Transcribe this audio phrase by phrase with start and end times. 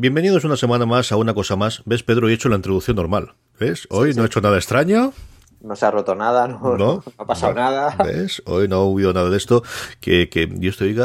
[0.00, 1.82] Bienvenidos una semana más a una cosa más.
[1.84, 2.28] ¿Ves, Pedro?
[2.28, 3.34] He hecho la introducción normal.
[3.58, 3.88] ¿Ves?
[3.90, 5.12] Hoy no he hecho nada extraño.
[5.60, 7.96] No se ha roto nada, no, no, ha pasado nada.
[8.04, 8.40] ¿Ves?
[8.46, 9.64] Hoy no ha habido nada de esto.
[9.98, 10.96] Que, que yo estoy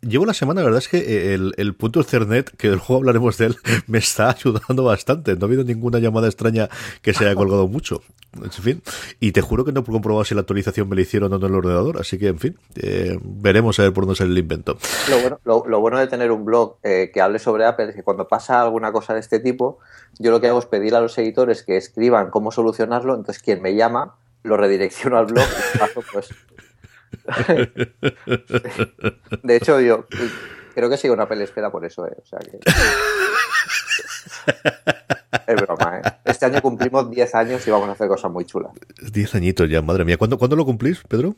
[0.00, 3.00] llevo la semana, la verdad es que eh, el, el punto Cernet, que del juego
[3.00, 3.56] hablaremos de él,
[3.86, 5.34] me está ayudando bastante.
[5.36, 6.68] No ha habido ninguna llamada extraña
[7.02, 8.02] que se haya colgado mucho.
[8.34, 8.82] En fin,
[9.20, 11.46] y te juro que no he comprobado si la actualización me la hicieron o no
[11.46, 14.38] en el ordenador, así que, en fin, eh, veremos a ver por dónde sale el
[14.38, 14.76] invento.
[15.08, 18.02] Lo bueno, lo, bueno de tener un blog eh, que hable sobre Apple es que
[18.02, 19.78] cuando pasa alguna cosa de este tipo,
[20.18, 23.62] yo lo que hago es pedir a los editores que escriban cómo solucionarlo, entonces quien
[23.62, 26.28] me llama lo redirecciono al blog y paso pues
[29.42, 30.06] de hecho, yo
[30.74, 32.16] creo que sigo una pelesfera por eso, ¿eh?
[32.20, 32.58] O sea que...
[35.46, 36.02] Es broma, ¿eh?
[36.24, 38.72] Este año cumplimos 10 años y vamos a hacer cosas muy chulas.
[39.12, 40.16] 10 añitos ya, madre mía.
[40.16, 41.34] ¿Cuándo, ¿Cuándo, lo cumplís, Pedro?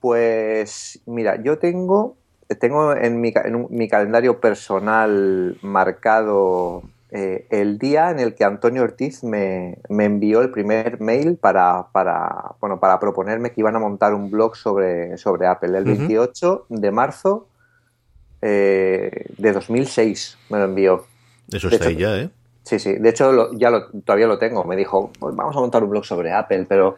[0.00, 2.16] Pues, mira, yo tengo,
[2.60, 8.82] tengo en mi, en mi calendario personal marcado eh, el día en el que Antonio
[8.82, 14.12] Ortiz me, envió el primer mail para, para, bueno, para proponerme que iban a montar
[14.12, 15.76] un blog sobre, sobre Apple.
[15.78, 17.48] El 28 de marzo
[18.42, 21.06] eh, de 2006 me lo envió.
[21.52, 22.30] Eso está ahí ya, ¿eh?
[22.64, 22.94] Sí, sí.
[22.94, 24.64] De hecho, ya lo, todavía lo tengo.
[24.64, 26.96] Me dijo, pues vamos a montar un blog sobre Apple, pero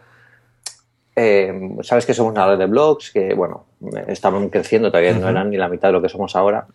[1.20, 3.64] eh, sabes que somos una red de blogs que, bueno,
[4.06, 6.66] estaban creciendo, todavía no eran ni la mitad de lo que somos ahora.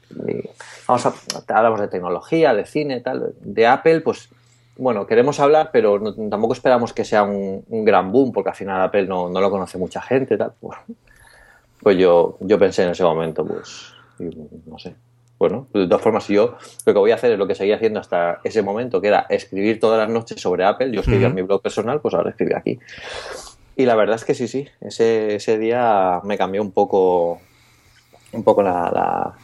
[0.86, 1.13] vamos a,
[1.47, 3.33] hablamos de tecnología, de cine, tal.
[3.39, 4.30] De Apple, pues,
[4.75, 5.97] bueno, queremos hablar, pero
[6.30, 10.02] tampoco esperamos que sea un, gran boom, porque al final Apple no, lo conoce mucha
[10.02, 10.52] gente, tal.
[11.81, 14.94] Pues, yo, yo pensé en ese momento, pues, no sé.
[15.39, 17.99] Bueno, de todas formas, yo lo que voy a hacer es lo que seguía haciendo
[17.99, 20.91] hasta ese momento, que era escribir todas las noches sobre Apple.
[20.91, 22.80] Yo escribía en mi blog personal, pues ahora escribí aquí.
[23.75, 27.41] Y la verdad es que sí, sí, ese, ese día me cambió un poco
[28.33, 29.35] un poco la,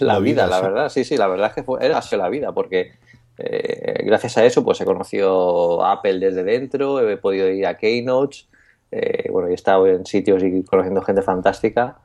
[0.00, 0.88] la, vida, la verdad.
[0.88, 2.92] Sí, sí, la verdad es que fue, era la vida, porque
[3.38, 8.48] eh, gracias a eso pues he conocido Apple desde dentro, he podido ir a Keynotes,
[8.92, 11.98] eh, bueno, he estado en sitios y conociendo gente fantástica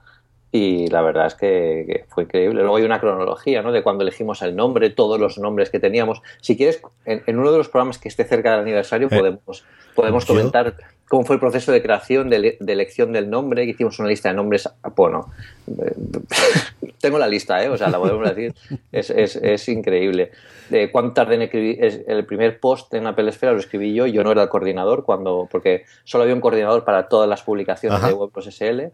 [0.51, 2.61] y la verdad es que, fue increíble.
[2.61, 3.71] Luego hay una cronología, ¿no?
[3.71, 6.23] De cuando elegimos el nombre, todos los nombres que teníamos.
[6.41, 10.25] Si quieres, en, uno de los programas que esté cerca del aniversario eh, podemos, podemos
[10.25, 10.75] comentar
[11.09, 14.35] cómo fue el proceso de creación, de, elección del nombre, que hicimos una lista de
[14.35, 15.31] nombres, bueno,
[17.01, 17.67] tengo la lista, ¿eh?
[17.67, 18.53] o sea, la podemos decir,
[18.91, 20.31] es, es, es increíble.
[20.69, 24.23] De cuánto tardé en escribir, el primer post en Apple Esfera lo escribí yo, yo
[24.23, 28.13] no era el coordinador, cuando porque solo había un coordinador para todas las publicaciones de
[28.13, 28.91] WebPros SL,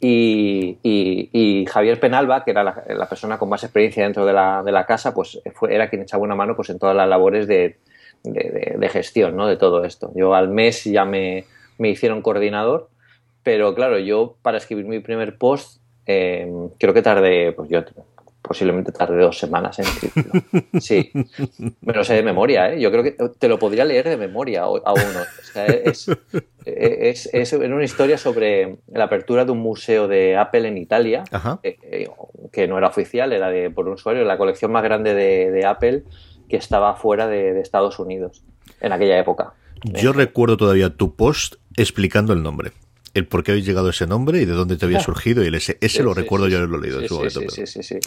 [0.00, 4.72] y, y, Javier Penalba, que era la, persona con más experiencia dentro de la, de
[4.72, 7.78] la casa, pues fue, era quien echaba una mano pues, en todas las labores de,
[8.24, 9.46] de, gestión ¿no?
[9.46, 10.12] de todo esto.
[10.14, 11.44] Yo al mes ya me,
[11.78, 12.88] me, hicieron coordinador,
[13.42, 17.82] pero claro, yo para escribir mi primer post eh, creo que tardé, pues yo
[18.42, 20.32] posiblemente tardé dos semanas en escribirlo.
[20.80, 21.10] Sí,
[21.80, 22.80] me lo sé de memoria, ¿eh?
[22.80, 25.20] Yo creo que te lo podría leer de memoria a uno.
[25.54, 26.10] es,
[26.66, 31.24] es, es, una historia sobre la apertura de un museo de Apple en Italia,
[31.62, 32.08] eh,
[32.52, 35.64] que no era oficial, era de, por un usuario, la colección más grande de, de
[35.64, 36.02] Apple
[36.48, 38.42] que estaba fuera de, Estados Unidos
[38.80, 39.54] en aquella época.
[39.84, 42.72] Yo recuerdo todavía tu post explicando el nombre
[43.14, 45.46] el por qué habéis llegado a ese nombre y de dónde te había surgido y
[45.46, 47.40] el ese, ese lo recuerdo yo haberlo leído en su momento.
[47.48, 47.98] Sí, sí, sí,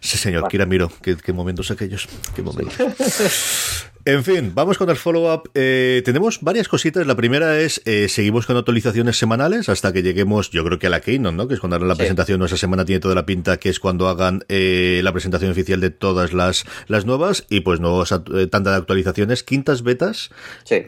[0.00, 0.18] sí.
[0.18, 2.74] señor, Kira Miro, qué, qué momentos aquellos, qué momentos.
[4.06, 5.50] En fin, vamos con el follow-up.
[5.54, 7.06] Eh, tenemos varias cositas.
[7.06, 10.90] La primera es, eh, seguimos con actualizaciones semanales hasta que lleguemos, yo creo que a
[10.90, 11.48] la Keynote, ¿no?
[11.48, 12.38] Que es cuando harán la presentación.
[12.38, 15.88] Nuestra semana tiene toda la pinta que es cuando hagan eh, la presentación oficial de
[15.88, 17.46] todas las, las nuevas.
[17.48, 19.42] Y pues no tanta de actualizaciones.
[19.42, 20.30] Quintas betas.
[20.64, 20.82] Sí.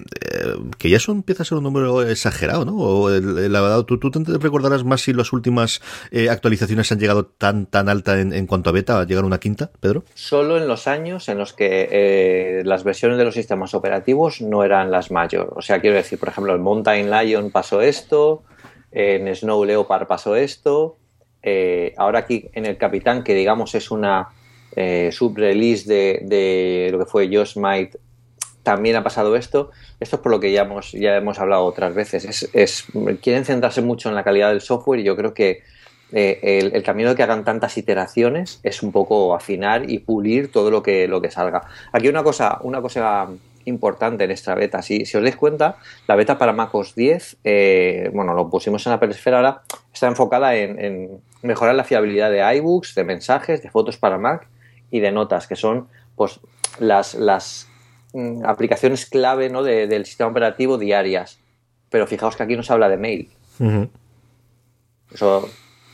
[0.77, 2.77] que ya son, empieza a ser un número exagerado, ¿no?
[2.77, 3.11] O
[3.49, 5.81] la verdad, ¿tú, tú te recordarás más si las últimas
[6.31, 9.71] actualizaciones han llegado tan, tan alta en, cuanto a beta, a llegar a una quinta,
[9.81, 10.05] Pedro?
[10.15, 14.91] Solo en los años en los que las versiones de los sistemas operativos no eran
[14.91, 15.53] las mayores.
[15.55, 18.45] O sea, quiero decir, por ejemplo, en Mountain Lion pasó esto,
[18.93, 20.97] en Snow Leopard pasó esto,
[21.49, 24.31] eh, ahora aquí en el Capitán, que digamos es una
[24.75, 27.97] eh, sub-release de, lo que fue Josh Might,
[28.65, 29.71] también ha pasado esto.
[29.99, 32.49] Esto es por lo que ya hemos, ya hemos hablado otras veces.
[32.53, 32.87] Es,
[33.23, 35.63] quieren centrarse mucho en la calidad del software y yo creo que
[36.13, 40.71] eh, el, camino de que hagan tantas iteraciones es un poco afinar y pulir todo
[40.71, 41.63] lo que, lo que salga.
[41.93, 43.29] Aquí una cosa, una cosa
[43.65, 45.77] importante en esta beta, si, os dais cuenta,
[46.07, 50.55] la beta para MacOS 10, eh, bueno, lo pusimos en la Esfera ahora, está enfocada
[50.55, 54.47] en, mejorar la fiabilidad de iBooks, de mensajes, de fotos para Mac
[54.91, 56.41] y de notas, que son pues
[56.79, 57.69] las, las
[58.17, 59.63] mm, aplicaciones clave ¿no?
[59.63, 61.39] del sistema operativo diarias.
[61.91, 63.31] Pero fijaos que aquí nos habla de mail.
[65.13, 65.49] Eso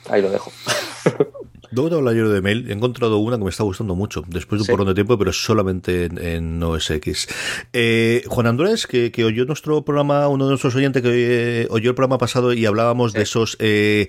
[0.09, 0.51] Ahí lo dejo.
[1.73, 4.61] Luego de hablar yo de mail, he encontrado una que me está gustando mucho, después
[4.61, 7.29] de un porrón de tiempo, pero solamente en, OS X.
[7.73, 12.19] Eh, Juan Andrés, que, oyó nuestro programa, uno de nuestros oyentes que oyó el programa
[12.19, 14.09] pasado y hablábamos de esos eh,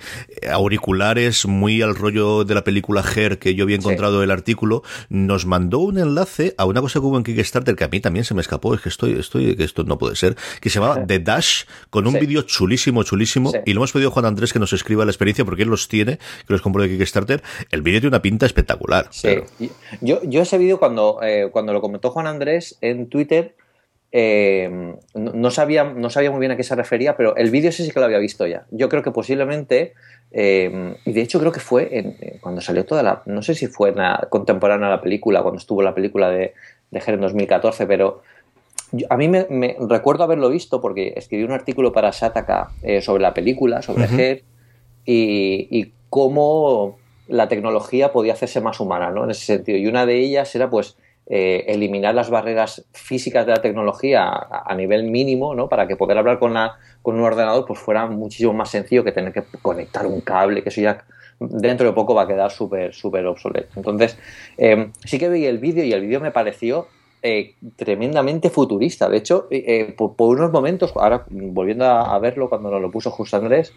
[0.51, 5.45] auriculares muy al rollo de la película Her, que yo había encontrado el artículo, nos
[5.45, 8.33] mandó un enlace a una cosa que hubo en Kickstarter que a mí también se
[8.33, 11.19] me escapó, es que estoy, estoy, que esto no puede ser, que se llamaba The
[11.19, 14.73] Dash, con un vídeo chulísimo, chulísimo, y lo hemos pedido a Juan Andrés que nos
[14.73, 17.41] escriba la experiencia porque él los tiene, que los compró de Kickstarter.
[17.71, 19.09] El vídeo tiene una pinta espectacular.
[20.01, 23.55] Yo, yo ese vídeo cuando, eh, cuando lo comentó Juan Andrés en Twitter,
[24.11, 27.83] eh, no, sabía, no sabía muy bien a qué se refería, pero el vídeo ese
[27.83, 28.65] sí que lo había visto ya.
[28.71, 29.93] Yo creo que posiblemente,
[30.31, 33.89] eh, y de hecho creo que fue cuando salió toda la, no sé si fue
[33.89, 33.95] en
[34.29, 36.53] contemporánea a la película, cuando estuvo la película de,
[36.91, 38.21] de Ger en 2014, pero
[39.09, 42.69] a mí me, recuerdo haberlo visto porque escribí un artículo para Sataka
[43.01, 44.43] sobre la película, sobre Ger,
[45.05, 49.23] y, cómo la tecnología podía hacerse más humana, ¿no?
[49.23, 49.77] En ese sentido.
[49.77, 54.75] Y una de ellas era, pues, eh, eliminar las barreras físicas de la tecnología a,
[54.75, 55.69] nivel mínimo, ¿no?
[55.69, 59.13] Para que poder hablar con, la, con un ordenador pues fuera muchísimo más sencillo que
[59.13, 61.05] tener que conectar un cable, que eso ya
[61.39, 63.69] dentro de poco va a quedar súper, súper obsoleto.
[63.77, 64.17] Entonces,
[64.57, 66.87] eh, sí que vi el vídeo y el vídeo me pareció
[67.21, 69.07] eh, tremendamente futurista.
[69.07, 69.47] De hecho,
[69.95, 73.71] por, unos momentos, ahora volviendo a, verlo cuando nos lo puso Justo Andrés,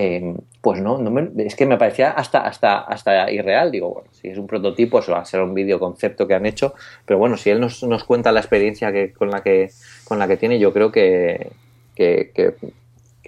[0.00, 0.96] Em, pues no,
[1.38, 3.72] es que me parecía hasta, hasta, hasta irreal.
[3.72, 6.46] Digo, bueno, si es un prototipo, eso va a ser un vídeo concepto que han
[6.46, 6.74] hecho,
[7.04, 9.72] pero bueno, si él nos, nos cuenta la experiencia que, con, la que,
[10.04, 11.50] con la que tiene, yo creo que,
[11.96, 12.30] que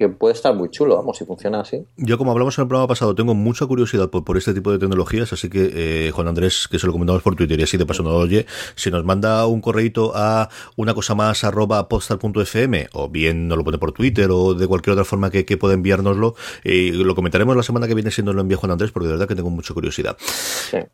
[0.08, 1.84] puede estar muy chulo, vamos, si funciona así.
[1.96, 5.32] Yo, como hablamos en el programa pasado, tengo mucha curiosidad por, este tipo de tecnologías,
[5.32, 5.70] así que
[6.06, 8.46] eh, Juan Andrés, que se lo comentamos por Twitter y así de paso no oye,
[8.74, 13.64] si nos manda un correito a una cosa más arroba postal.fm o bien nos lo
[13.64, 17.62] pone por Twitter o de cualquier otra forma que, pueda enviárnoslo, y lo comentaremos la
[17.62, 19.74] semana que viene si nos lo envía Juan Andrés, porque de verdad que tengo mucha
[19.74, 20.16] curiosidad.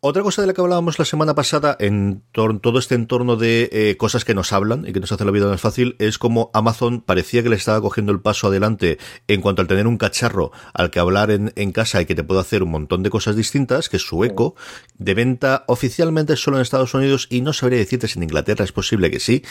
[0.01, 3.97] Otra cosa de la que hablábamos la semana pasada en todo este entorno de eh,
[3.97, 7.01] cosas que nos hablan y que nos hacen la vida más fácil es como Amazon
[7.01, 8.96] parecía que le estaba cogiendo el paso adelante
[9.29, 12.41] en cuanto al tener un cacharro al que hablar en, casa y que te puede
[12.41, 14.55] hacer un montón de cosas distintas, que es su eco,
[14.99, 18.73] de venta oficialmente solo en Estados Unidos y no sabría decirte si en Inglaterra es
[18.73, 19.43] posible que sí.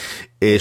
[0.41, 0.59] Eh,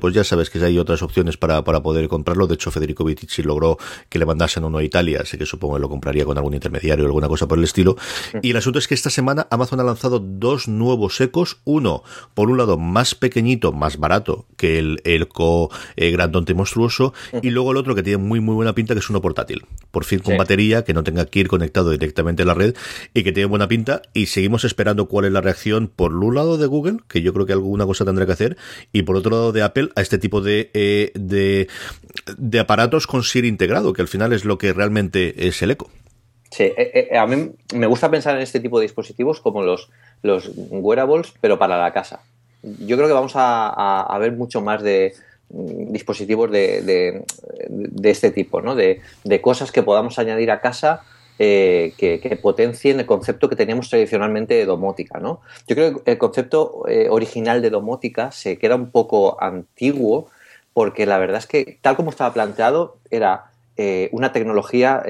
[0.00, 2.46] pues ya sabes que hay otras opciones para, para poder comprarlo.
[2.46, 5.80] De hecho, Federico Vitici logró que le mandasen uno a Italia, así que supongo que
[5.80, 7.96] lo compraría con algún intermediario o alguna cosa por el estilo.
[8.42, 11.60] Y el asunto es que esta semana Amazon ha lanzado dos nuevos ecos.
[11.64, 12.02] Uno,
[12.34, 17.50] por un lado, más pequeñito, más barato que el, el Co eh, Grandonte Monstruoso, y
[17.50, 19.64] luego el otro que tiene muy muy buena pinta, que es uno portátil.
[19.90, 22.74] Por fin con batería, que no tenga que ir conectado directamente a la red
[23.14, 24.02] y que tiene buena pinta.
[24.14, 27.46] Y seguimos esperando cuál es la reacción por un lado de Google, que yo creo
[27.46, 28.56] que alguna cosa tendrá que hacer,
[28.92, 31.68] y por otro lado de Apple a este tipo de, eh, de,
[32.36, 35.90] de aparatos con Siri integrado, que al final es lo que realmente es el eco.
[36.50, 39.88] Sí, eh, eh, a mí me gusta pensar en este tipo de dispositivos como los,
[40.22, 42.20] los wearables, pero para la casa.
[42.62, 45.14] Yo creo que vamos a ver mucho más de,
[45.52, 47.24] dispositivos de,
[48.02, 48.74] este tipo, ¿no?
[48.74, 49.00] De,
[49.40, 51.02] cosas que podamos añadir a casa
[51.38, 55.20] eh, que, potencien el concepto que teníamos tradicionalmente de domótica.
[55.20, 60.28] Yo creo que el concepto eh, original de domótica se queda un poco antiguo
[60.72, 63.46] porque la verdad es que tal como estaba planteado era
[63.76, 65.02] eh, una tecnología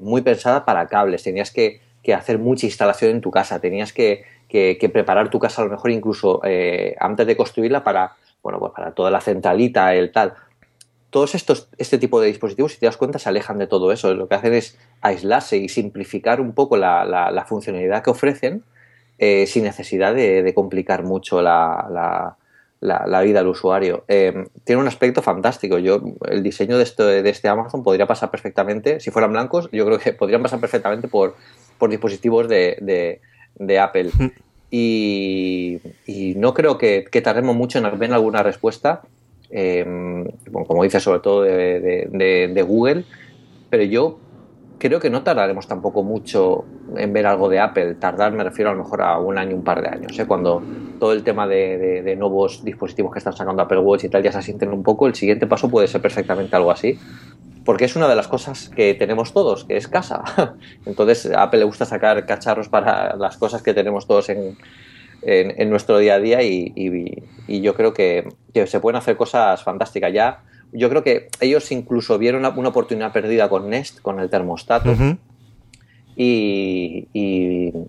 [0.00, 1.80] muy pensada para cables, tenías que,
[2.14, 5.90] hacer mucha instalación en tu casa, tenías que, que, preparar tu casa a lo mejor
[5.90, 6.40] incluso
[6.98, 10.34] antes de construirla para bueno, pues para toda la centralita, el tal.
[11.08, 14.14] Todos estos, este tipo de dispositivos, si te das cuenta, se alejan de todo eso.
[14.14, 18.62] Lo que hacen es aislarse y simplificar un poco la, funcionalidad que ofrecen
[19.18, 22.36] eh, sin necesidad de, complicar mucho la,
[23.22, 24.04] vida al usuario.
[24.08, 25.78] Eh, tiene un aspecto fantástico.
[25.78, 29.86] Yo, el diseño de este, de este Amazon podría pasar perfectamente, si fueran blancos, yo
[29.86, 31.34] creo que podrían pasar perfectamente por,
[31.78, 33.20] por dispositivos de,
[33.54, 34.10] de Apple.
[34.76, 39.02] Y, no creo que, tardemos mucho en ver alguna respuesta,
[39.48, 43.04] em, como dice sobre todo de, Google,
[43.70, 44.18] pero yo
[44.78, 46.64] creo que no tardaremos tampoco mucho
[46.96, 47.94] en ver algo de Apple.
[47.94, 50.18] Tardar me refiero a lo mejor a un año, un par de años.
[50.18, 50.26] ¿eh?
[50.26, 50.60] Cuando
[50.98, 54.38] todo el tema de, nuevos dispositivos que están sacando Apple Watch y tal ya se
[54.38, 56.98] asienten un poco, el siguiente paso puede ser perfectamente algo así
[57.64, 60.22] porque es una de las cosas que tenemos todos, que es casa.
[60.86, 64.56] Entonces, a Apple le gusta sacar cacharros para las cosas que tenemos todos en,
[65.22, 68.28] en, nuestro día a día y, yo creo que,
[68.66, 70.12] se pueden hacer cosas fantásticas.
[70.12, 70.42] Ya,
[70.72, 74.94] yo creo que ellos incluso vieron una, oportunidad perdida con Nest, con el termostato.
[76.16, 77.08] Y,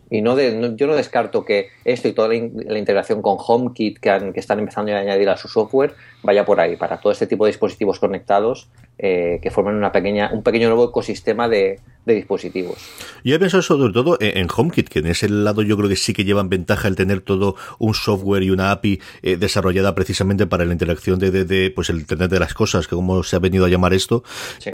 [0.10, 0.40] no,
[0.76, 2.36] yo no descarto que esto y toda la,
[2.80, 6.76] integración con HomeKit que, que, están empezando a añadir a su software vaya por ahí,
[6.76, 10.86] para todo este tipo de dispositivos conectados eh, que forman una pequeña, un pequeño nuevo
[10.86, 11.80] ecosistema de,
[12.14, 12.78] dispositivos.
[13.24, 16.14] Yo he pensado sobre todo en HomeKit, que en ese lado yo creo que sí
[16.14, 20.66] que llevan ventaja el tener todo un software y una API eh, desarrollada precisamente para
[20.66, 23.66] la interacción de, de, pues el Internet de las cosas, que como se ha venido
[23.66, 24.24] a llamar esto,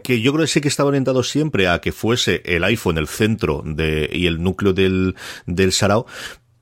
[0.04, 3.08] que yo creo que sí que estaba orientado siempre a que fuese el iPhone el
[3.08, 6.06] centro de, y el núcleo del, del Sarao,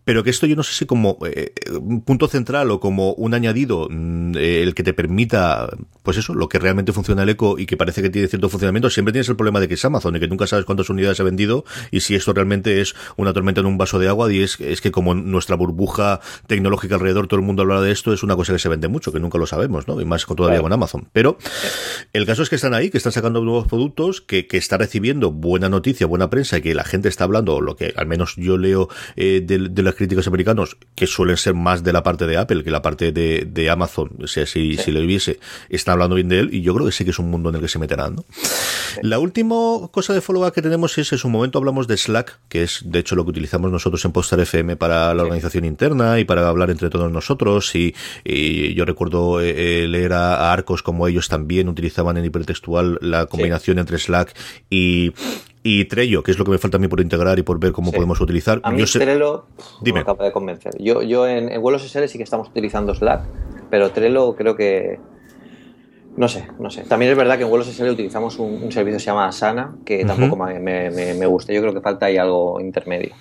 [0.09, 3.35] pero que esto yo no sé si como eh, un punto central o como un
[3.35, 5.69] añadido mm, eh, el que te permita,
[6.03, 8.89] pues eso, lo que realmente funciona el eco y que parece que tiene cierto funcionamiento,
[8.89, 11.23] siempre tienes el problema de que es Amazon y que nunca sabes cuántas unidades ha
[11.23, 14.59] vendido y si esto realmente es una tormenta en un vaso de agua y es,
[14.59, 18.35] es que como nuestra burbuja tecnológica alrededor todo el mundo habla de esto, es una
[18.35, 19.99] cosa que se vende mucho, que nunca lo sabemos, ¿no?
[19.99, 21.07] Y más todavía con Amazon.
[21.11, 21.37] Pero
[22.13, 25.31] el caso es que están ahí, que están sacando nuevos productos, que, que está recibiendo
[25.31, 28.57] buena noticia, buena prensa y que la gente está hablando, lo que al menos yo
[28.57, 32.37] leo eh, de, de las críticos americanos, que suelen ser más de la parte de
[32.37, 35.39] Apple que la parte de, de Amazon, o sea, si, si le hubiese,
[35.89, 37.55] están hablando bien de él y yo creo que sí que es un mundo en
[37.55, 38.15] el que se meterán.
[38.15, 38.25] ¿no?
[39.01, 39.55] La última
[39.91, 42.99] cosa de follow-up que tenemos es, en su momento hablamos de Slack, que es de
[42.99, 46.69] hecho lo que utilizamos nosotros en Postar FM para la organización interna y para hablar
[46.69, 47.93] entre todos nosotros y,
[48.75, 53.79] yo recuerdo eh, eh, leer a, Arcos como ellos también utilizaban en hipertextual la combinación
[53.79, 54.35] entre Slack
[54.69, 55.11] y,
[55.63, 57.71] y Trello, que es lo que me falta a mí por integrar y por ver
[57.71, 58.61] cómo podemos utilizar.
[58.63, 59.45] A mí Trello
[59.81, 60.73] me acaba de convencer.
[60.79, 63.23] Yo, yo en, en vuelos SL sí que estamos utilizando Slack,
[63.69, 64.99] pero Trello creo que
[66.17, 66.81] no sé, no sé.
[66.83, 70.03] También es verdad que en vuelos SL utilizamos un, servicio que se llama Asana, que
[70.05, 71.53] tampoco me, me, me, gusta.
[71.53, 73.13] Yo creo que falta ahí algo intermedio.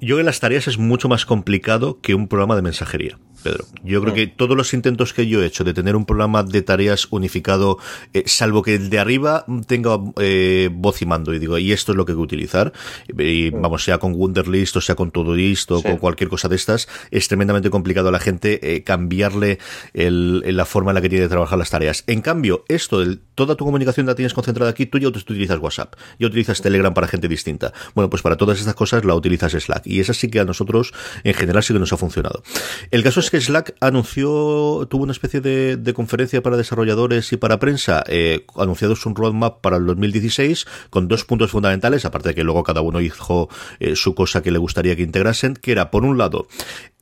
[0.00, 3.18] Yo en las tareas es mucho más complicado que un programa de mensajería.
[3.46, 3.64] Pedro.
[3.84, 6.62] Yo creo que todos los intentos que yo he hecho de tener un programa de
[6.62, 7.78] tareas unificado,
[8.12, 11.92] eh, salvo que el de arriba tenga eh, voz y mando, y digo, y esto
[11.92, 12.72] es lo que hay que utilizar,
[13.08, 13.62] y mm.
[13.62, 17.28] vamos, sea con Wunderlist o sea con Todoist o con cualquier cosa de estas, es
[17.28, 19.58] tremendamente complicado a la gente eh, cambiarle
[19.94, 22.02] el, la forma en la que tiene que trabajar las tareas.
[22.08, 23.04] En cambio, esto,
[23.36, 27.06] toda tu comunicación la tienes concentrada aquí, tú ya utilizas WhatsApp, ya utilizas Telegram para
[27.06, 27.72] gente distinta.
[27.94, 30.92] Bueno, pues para todas estas cosas la utilizas Slack, y esa sí que a nosotros
[31.22, 32.42] en general sí que nos ha funcionado.
[32.90, 37.58] El caso es que Slack anunció, tuvo una especie de, conferencia para desarrolladores y para
[37.58, 42.44] prensa, eh, anunciado su roadmap para el 2016, con dos puntos fundamentales, aparte de que
[42.44, 43.48] luego cada uno hizo
[43.80, 46.46] eh, su cosa que le gustaría que integrasen, que era, por un lado,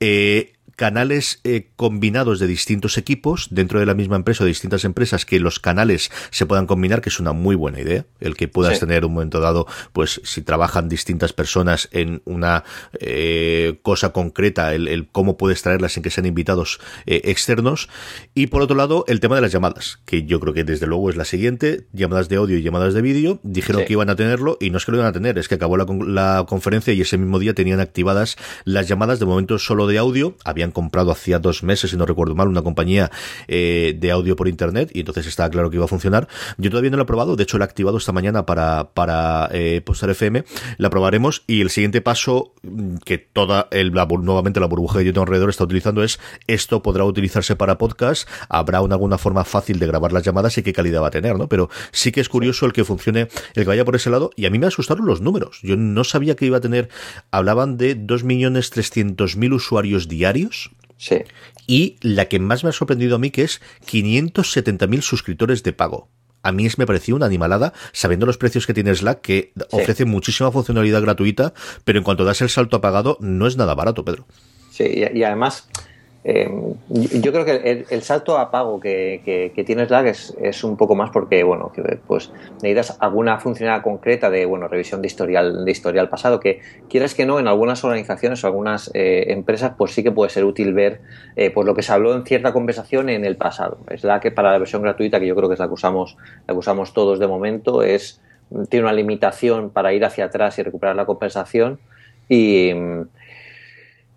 [0.00, 4.84] eh, canales eh, combinados de distintos equipos dentro de la misma empresa o de distintas
[4.84, 8.06] empresas que los canales se puedan combinar, que es una muy buena idea.
[8.20, 12.64] El que puedas tener un momento dado, pues si trabajan distintas personas en una
[12.98, 17.88] eh, cosa concreta, el, cómo puedes traerlas sin que sean invitados eh, externos.
[18.34, 21.10] Y por otro lado, el tema de las llamadas, que yo creo que desde luego
[21.10, 23.40] es la siguiente, llamadas de audio y llamadas de vídeo.
[23.42, 25.54] Dijeron que iban a tenerlo y no es que lo iban a tener, es que
[25.54, 29.86] acabó la, la conferencia y ese mismo día tenían activadas las llamadas de momento solo
[29.86, 30.36] de audio.
[30.54, 33.10] Había comprado hacía dos meses, si no recuerdo mal, una compañía
[33.48, 36.28] eh, de audio por internet y entonces estaba claro que iba a funcionar.
[36.58, 39.48] Yo todavía no lo he probado, de hecho lo he activado esta mañana para, para
[39.50, 40.44] eh, Postar FM,
[40.78, 45.12] la probaremos y el siguiente paso mm, que toda el, nuevamente la burbuja que yo
[45.12, 49.80] tengo alrededor está utilizando es esto podrá utilizarse para podcast, habrá una, alguna forma fácil
[49.80, 51.48] de grabar las llamadas y qué calidad va a tener, ¿no?
[51.48, 54.46] Pero sí que es curioso el que funcione, el que vaya por ese lado y
[54.46, 55.58] a mí me asustaron los números.
[55.64, 56.90] Yo no sabía que iba a tener,
[57.32, 60.43] hablaban de 2.300.000 usuarios diarios
[60.96, 61.22] Sí.
[61.66, 63.60] Y la que más me ha sorprendido a mí que es
[63.90, 66.08] 570.000 suscriptores de pago.
[66.42, 70.52] A mí me pareció una animalada, sabiendo los precios que tiene Slack, que ofrece muchísima
[70.52, 74.26] funcionalidad gratuita, pero en cuanto das el salto apagado, no es nada barato, Pedro.
[74.70, 74.84] Sí,
[75.14, 75.68] y además
[76.26, 76.50] eh,
[76.88, 80.06] yo creo que el, salto a pago que, que, tiene Slack
[80.40, 81.70] es, un poco más porque, bueno,
[82.06, 87.14] pues necesitas alguna funcionalidad concreta de, bueno, revisión de historial, de historial pasado, que quieras
[87.14, 90.72] que no, en algunas organizaciones o algunas eh, empresas, pues sí que puede ser útil
[90.72, 91.02] ver
[91.36, 93.76] eh, pues lo que se habló en cierta conversación en el pasado.
[93.94, 96.16] Slack para la versión gratuita, que yo creo que es la que usamos,
[96.46, 98.22] la que usamos todos de momento, es
[98.70, 101.80] tiene una limitación para ir hacia atrás y recuperar la compensación
[102.28, 102.72] y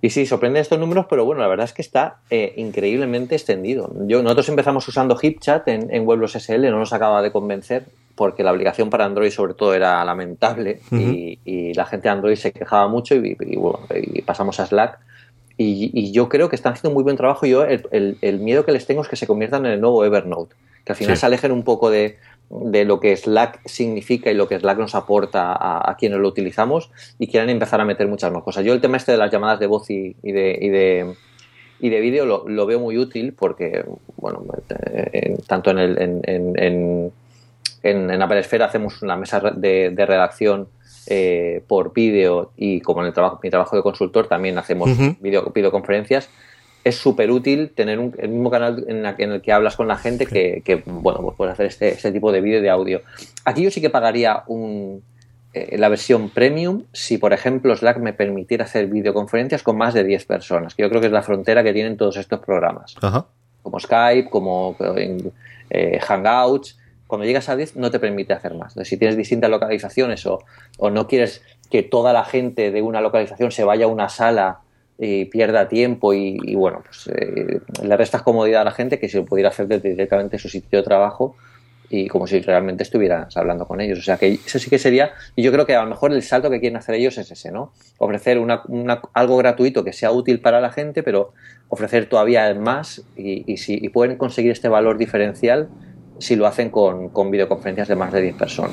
[0.02, 3.92] y sí, sorprende estos números, pero bueno, la verdad es que está eh, increíblemente extendido.
[4.08, 7.86] Yo, nosotros empezamos usando HipChat en, en WebLos SL, no nos acaba de convencer
[8.18, 12.52] porque la aplicación para Android sobre todo era lamentable y, la gente de Android se
[12.52, 15.00] quejaba mucho y, bueno, y pasamos a Slack.
[15.56, 17.46] Y, yo creo que están haciendo un muy buen trabajo.
[17.46, 20.56] Yo el, el, miedo que les tengo es que se conviertan en el nuevo Evernote,
[20.88, 22.18] que al final se alejen un poco de,
[22.50, 26.90] de lo que Slack significa y lo que Slack nos aporta a, quienes lo utilizamos
[27.20, 28.64] y quieran empezar a meter muchas más cosas.
[28.64, 31.14] Yo el tema este de las llamadas de voz y, de, y de,
[31.82, 33.84] y de vídeo lo, veo muy útil porque,
[34.16, 34.46] bueno,
[35.46, 37.12] tanto en, el, en, en,
[37.84, 40.70] en, en Apple Esfera hacemos una mesa de, redacción
[41.08, 44.90] eh, por vídeo y como en el trabajo, mi trabajo de consultor también hacemos
[45.20, 46.30] videoconferencias
[46.84, 50.26] es súper útil tener un, el mismo canal en, el que hablas con la gente
[50.26, 53.02] que, bueno, pues puedes hacer este, este tipo de vídeo de audio.
[53.46, 55.04] Aquí yo sí que pagaría un,
[55.58, 60.04] eh, la versión premium si, por ejemplo, Slack me permitiera hacer videoconferencias con más de
[60.04, 62.96] 10 personas, que yo creo que es la frontera que tienen todos estos programas.
[63.64, 64.76] Como Skype, como
[65.70, 66.78] eh, Hangouts.
[67.08, 68.76] Cuando llegas a 10 no te permite hacer más.
[68.84, 70.40] si tienes distintas localizaciones o,
[70.92, 71.42] no quieres
[71.72, 74.60] que toda la gente de una localización se vaya a una sala
[75.00, 79.22] y pierda tiempo y, bueno, pues eh, le restas comodidad a la gente que se
[79.22, 81.36] pudiera hacer directamente su sitio de trabajo
[81.90, 84.00] y como si realmente estuvieras hablando con ellos.
[84.00, 86.22] O sea que eso sí que sería, y yo creo que a lo mejor el
[86.24, 87.72] salto que quieren hacer ellos es ese, ¿no?
[87.98, 88.64] Ofrecer una,
[89.14, 91.34] algo gratuito que sea útil para la gente, pero
[91.70, 95.70] ofrecer todavía más y, y si y pueden conseguir este valor diferencial,
[96.20, 98.72] si lo hacen con, con videoconferencias de más de 10 personas.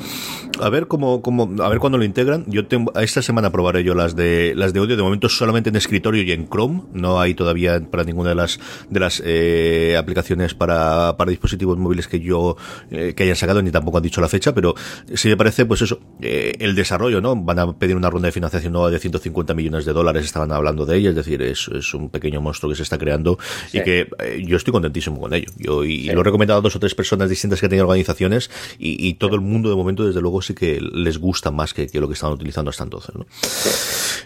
[0.61, 2.45] A ver cómo, cómo, a ver cuándo lo integran.
[2.47, 5.77] Yo tengo, esta semana probaré yo las de las de audio, de momento solamente en
[5.77, 6.83] escritorio y en Chrome.
[6.93, 12.09] No hay todavía para ninguna de las de las eh, aplicaciones para, para dispositivos móviles
[12.09, 12.57] que yo
[12.91, 14.75] eh, que hayan sacado, ni tampoco han dicho la fecha, pero
[15.15, 17.35] sí me parece, pues eso, eh, el desarrollo, ¿no?
[17.37, 20.87] Van a pedir una ronda de financiación nueva de 150 millones de dólares, estaban hablando
[20.87, 23.39] de ella, es decir, es, es un pequeño monstruo que se está creando
[23.73, 24.09] y que
[24.47, 25.47] yo estoy contentísimo con ello.
[25.57, 29.14] Yo y, lo he recomendado a dos o tres personas distintas que tienen organizaciones y,
[29.14, 32.14] todo el mundo de momento, desde luego, sí que les gusta más que, lo que
[32.14, 33.14] estaban utilizando hasta entonces.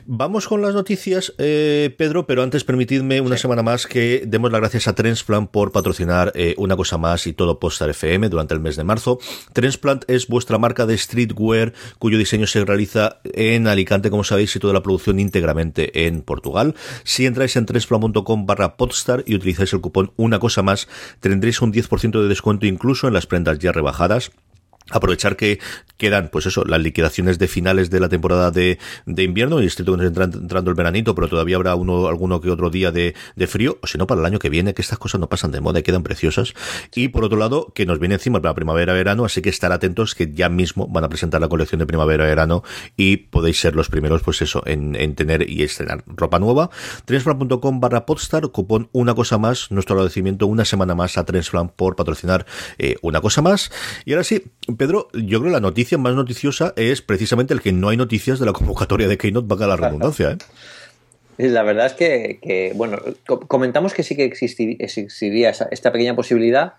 [0.06, 4.60] Vamos con las noticias, eh, Pedro, pero antes permitidme una semana más que demos las
[4.60, 8.60] gracias a Transplant por patrocinar eh, una cosa más y todo Postar FM durante el
[8.60, 9.18] mes de marzo.
[9.52, 14.58] Transplant es vuestra marca de streetwear cuyo diseño se realiza en Alicante, como sabéis, y
[14.58, 16.74] toda la producción íntegramente en Portugal.
[17.04, 20.88] Si entráis en transplant.com barra podstar y utilizáis el cupón una cosa más,
[21.20, 24.32] tendréis un 10% de descuento incluso en las prendas ya rebajadas
[24.90, 25.58] aprovechar que
[25.96, 29.84] quedan, pues eso, las liquidaciones de finales de la temporada de, de invierno y estoy
[30.00, 33.86] entrando el veranito, pero todavía habrá uno, alguno que otro día de, de frío, o
[33.86, 35.82] si no, para el año que viene, que estas cosas no pasan de moda y
[35.82, 36.54] quedan preciosas.
[36.94, 40.32] Y por otro lado, que nos viene encima para primavera-verano, así que estar atentos que
[40.32, 42.62] ya mismo van a presentar la colección de primavera-verano
[42.96, 46.70] y podéis ser los primeros, pues eso, en, en tener y estrenar ropa nueva.
[47.04, 51.96] Trensfran.com barra podstar, cupón una cosa más, nuestro agradecimiento una semana más a Trensfran por
[51.96, 52.46] patrocinar
[52.78, 53.70] eh, una cosa más.
[54.04, 54.44] Y ahora sí,
[54.78, 58.38] Pedro, yo creo que la noticia más noticiosa es precisamente el que no hay noticias
[58.38, 60.30] de la convocatoria de Keynote, vaga la redundancia.
[60.30, 60.38] ¿eh?
[61.38, 62.98] La verdad es que, bueno,
[63.46, 66.74] comentamos que sí que existiría esta pequeña posibilidad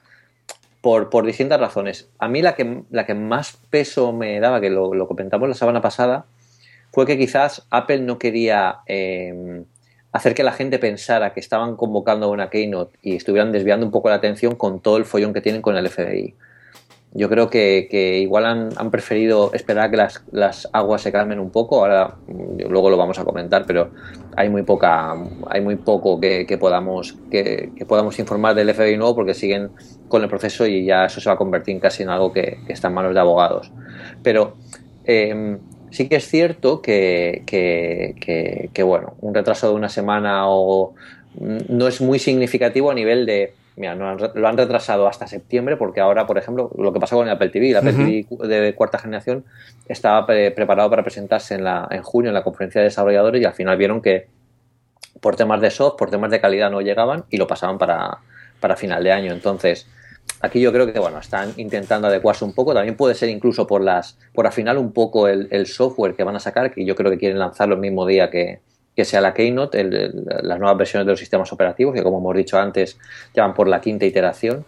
[0.81, 2.09] por, por, distintas razones.
[2.19, 5.81] A mí la que, la que más peso me daba, que lo, comentamos la semana
[5.81, 6.25] pasada,
[6.91, 9.63] fue que quizás Apple no quería eh,
[10.11, 14.09] hacer que la gente pensara que estaban convocando una Keynote y estuvieran desviando un poco
[14.09, 16.35] la atención con todo el follón que tienen con el FBI.
[17.11, 21.49] Yo creo que, igual han, preferido esperar a que las, las, aguas se calmen un
[21.49, 21.79] poco.
[21.79, 23.89] Ahora, luego lo vamos a comentar, pero
[24.35, 25.15] hay muy poca,
[25.47, 29.71] hay muy poco que, podamos, que, podamos informar del FBI nuevo porque siguen
[30.07, 32.89] con el proceso y ya eso se va a convertir casi en algo que, está
[32.89, 33.71] en manos de abogados.
[34.21, 34.57] Pero
[35.05, 35.57] eh,
[35.89, 37.43] sí que es cierto que,
[38.83, 40.93] bueno, un retraso de una semana o
[41.39, 46.27] no es muy significativo a nivel de mira, lo han retrasado hasta septiembre porque ahora,
[46.27, 49.45] por ejemplo, lo que pasó con el Apple TV, el Apple TV de cuarta generación
[49.87, 53.53] estaba preparado para presentarse en, la, en junio en la conferencia de desarrolladores y al
[53.53, 54.27] final vieron que
[55.21, 58.19] por temas de soft, por temas de calidad no llegaban y lo pasaban para,
[58.59, 59.33] para final de año.
[59.33, 59.87] Entonces,
[60.41, 62.73] aquí yo creo que bueno, están intentando adecuarse un poco.
[62.73, 66.35] También puede ser incluso por las, por afinar un poco el, el software que van
[66.35, 68.59] a sacar, que yo creo que quieren lanzarlo el mismo día que,
[68.99, 70.11] que sea la Keynote,
[70.43, 72.97] las nuevas versiones de los sistemas operativos, que como hemos dicho antes,
[73.33, 74.65] ya van por la quinta iteración.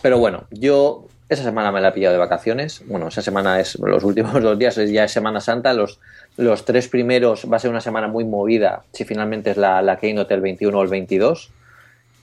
[0.00, 2.82] Pero bueno, yo esa semana me la he pillado de vacaciones.
[2.86, 5.74] Bueno, esa semana es los últimos dos días, ya es Semana Santa.
[5.74, 6.00] Los,
[6.38, 9.98] los tres primeros va a ser una semana muy movida, si finalmente es la, la
[9.98, 11.50] Keynote el 21 o el 22.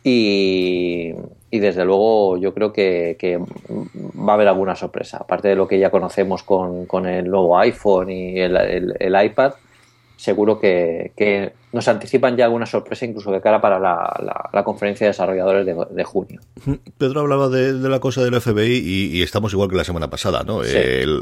[0.04, 1.14] Y,
[1.52, 5.18] y desde luego yo creo que, que, va a haber alguna sorpresa.
[5.18, 9.54] Aparte de lo que ya conocemos con, con el nuevo iPhone y el, el iPad,
[10.18, 15.06] seguro que, que, nos anticipan ya alguna sorpresa incluso de cara para la, la, conferencia
[15.06, 16.40] de desarrolladores de, junio.
[16.98, 20.62] Pedro hablaba de, la cosa del FBI y, estamos igual que la semana pasada, ¿no?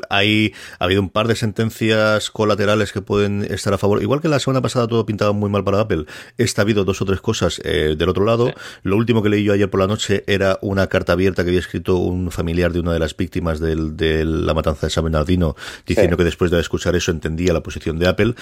[0.10, 4.02] hay, ha habido un par de sentencias colaterales que pueden estar a favor.
[4.02, 6.06] Igual que la semana pasada todo pintaba muy mal para Apple,
[6.38, 8.54] esta ha habido dos o tres cosas eh, del otro lado.
[8.84, 11.60] Lo último que leí yo ayer por la noche era una carta abierta que había
[11.60, 15.56] escrito un familiar de una de las víctimas de la matanza de San Bernardino,
[15.86, 18.36] diciendo que después de escuchar eso entendía la posición de Apple.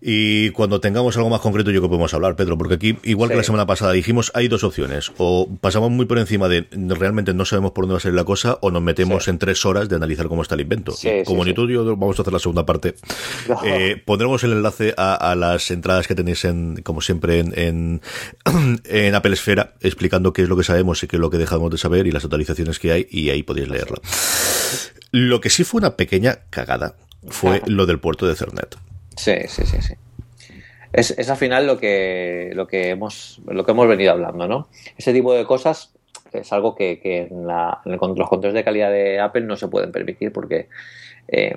[0.00, 3.36] Y cuando tengamos algo más concreto, yo que podemos hablar, Pedro, porque aquí, igual que
[3.36, 5.12] la semana pasada, dijimos, hay dos opciones.
[5.18, 8.24] O pasamos muy por encima de realmente no sabemos por dónde va a salir la
[8.24, 10.94] cosa, o nos metemos en tres horas de analizar cómo está el invento.
[11.24, 12.94] Como ni tú y yo vamos a hacer la segunda parte.
[13.64, 18.02] Eh, pondremos el enlace a, las entradas que tenéis, en, como siempre, en, en,
[18.84, 21.70] en Apple Esfera, explicando qué es lo que sabemos y qué es lo que dejamos
[21.70, 24.00] de saber y las actualizaciones que hay, y ahí podéis leerla.
[25.12, 26.96] Lo que sí fue una pequeña cagada
[27.28, 28.76] fue lo del puerto de Cernet.
[29.16, 29.94] Sí, sí, sí, sí.
[30.96, 34.68] Es, es, al final lo que, lo, que hemos, lo que hemos venido hablando, ¿no?
[34.96, 35.94] Ese tipo de cosas
[36.32, 40.68] es algo que, en, los controles de calidad de Apple no se pueden permitir porque
[41.28, 41.56] eh,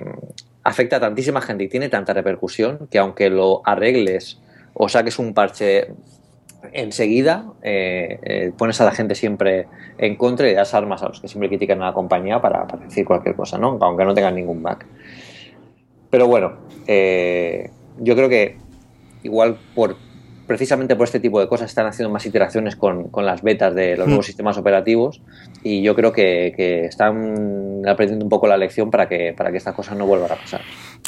[0.64, 4.40] afecta a tantísima gente y tiene tanta repercusión que aunque lo arregles
[4.74, 5.88] o saques un parche
[6.72, 11.20] enseguida, eh, eh, pones a la gente siempre en contra y das armas a los
[11.20, 13.78] que siempre critican a la compañía para, decir cualquier cosa, ¿no?
[13.80, 14.86] aunque no tengan ningún back.
[16.10, 18.56] Pero bueno, yo creo que
[19.22, 19.96] igual por
[20.50, 23.96] precisamente por este tipo de cosas están haciendo más iteraciones con, con las betas de
[23.96, 24.10] los hmm.
[24.10, 25.22] nuevos sistemas operativos
[25.62, 29.58] y yo creo que, que, están aprendiendo un poco la lección para que, para que
[29.58, 30.62] estas cosas no vuelvan a pasar.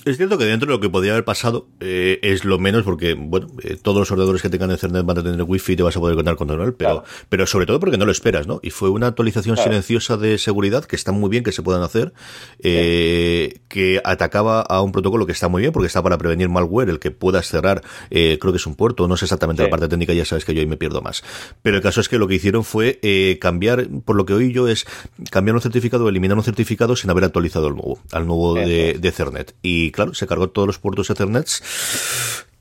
[0.05, 3.15] Es cierto que dentro de lo que podría haber pasado eh, es lo menos porque,
[3.15, 5.97] bueno, eh, todos los ordenadores que tengan Ethernet van a tener wifi y te vas
[5.97, 8.59] a poder contar con él, pero, pero sobre todo porque no lo esperas, ¿no?
[8.65, 12.13] Y fue una actualización silenciosa de seguridad que está muy bien que se puedan hacer,
[12.59, 16.91] eh, que atacaba a un protocolo que está muy bien porque está para prevenir malware,
[16.91, 20.13] el que puedas cerrar, creo que es un puerto, no sé exactamente la parte técnica,
[20.15, 21.23] ya sabes que yo ahí me pierdo más.
[21.63, 22.99] Pero el caso es que lo que hicieron fue
[23.41, 24.85] cambiar, por lo que oí yo, es
[25.31, 29.09] cambiar un certificado, eliminar un certificado sin haber actualizado el nuevo, al nuevo de, de
[29.09, 29.55] Ethernet.
[29.63, 31.49] Y claro, se cargó todos los puertos Ethernet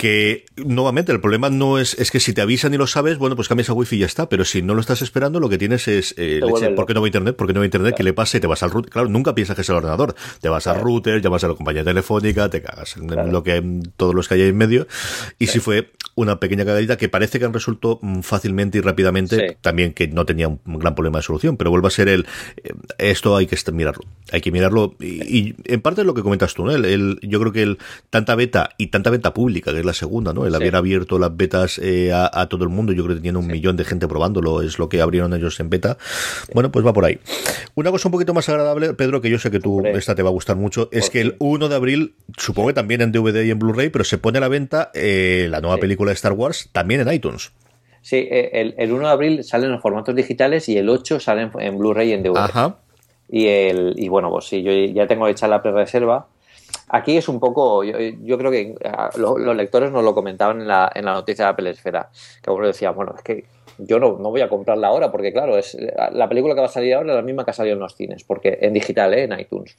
[0.01, 3.35] que nuevamente el problema no es, es que si te avisan y lo sabes, bueno,
[3.35, 5.59] pues cambias a wifi y ya está, pero si no lo estás esperando, lo que
[5.59, 6.39] tienes es, eh,
[6.75, 7.35] ¿por qué no va internet?
[7.35, 7.93] ¿Por qué no va internet?
[7.95, 8.37] ¿Qué le pasa?
[8.37, 8.91] Y te vas al router.
[8.91, 10.15] Claro, nunca piensas que es el ordenador.
[10.41, 13.63] Te vas al router, llamas a la compañía telefónica, te cagas en lo que
[13.95, 14.87] todos los que hay en medio.
[15.37, 19.59] Y si fue una pequeña cagadita que parece que han resuelto mm, fácilmente y rápidamente,
[19.61, 22.25] también que no tenía un gran problema de solución, pero vuelve a ser el,
[22.63, 24.03] eh, esto hay que mirarlo.
[24.31, 26.71] Hay que mirarlo y, en parte es lo que comentas tú, ¿no?
[26.71, 27.77] El, yo creo que el,
[28.09, 30.45] tanta beta y tanta venta pública, que es la segunda, ¿no?
[30.45, 33.47] El haber abierto las betas eh, a, todo el mundo, yo creo que tiene un
[33.47, 35.97] millón de gente probándolo, es lo que abrieron ellos en beta.
[36.53, 37.19] Bueno, pues va por ahí.
[37.75, 40.29] Una cosa un poquito más agradable, Pedro, que yo sé que tú, esta te va
[40.29, 43.51] a gustar mucho, es que el 1 de abril, supongo que también en DVD y
[43.51, 46.69] en Blu-ray, pero se pone a la venta eh, la nueva película de Star Wars
[46.71, 47.51] también en iTunes.
[48.01, 51.77] Sí, eh, el, 1 de abril salen los formatos digitales y el 8 salen en
[51.77, 52.37] Blu-ray y en DVD.
[52.37, 52.77] Ajá.
[53.29, 56.27] Y, el, y bueno, pues sí, yo ya tengo hecha la pre-reserva
[56.93, 58.75] Aquí es un poco, yo, creo que
[59.15, 62.09] los, lectores nos lo comentaban en la, en la noticia de Apple Esfera,
[62.41, 63.45] que uno decía, bueno, es que
[63.77, 65.77] yo no, no, voy a comprarla ahora porque claro, es
[66.11, 67.95] la película que va a salir ahora es la misma que ha salido en los
[67.95, 69.23] cines, porque en digital, ¿eh?
[69.23, 69.77] en iTunes.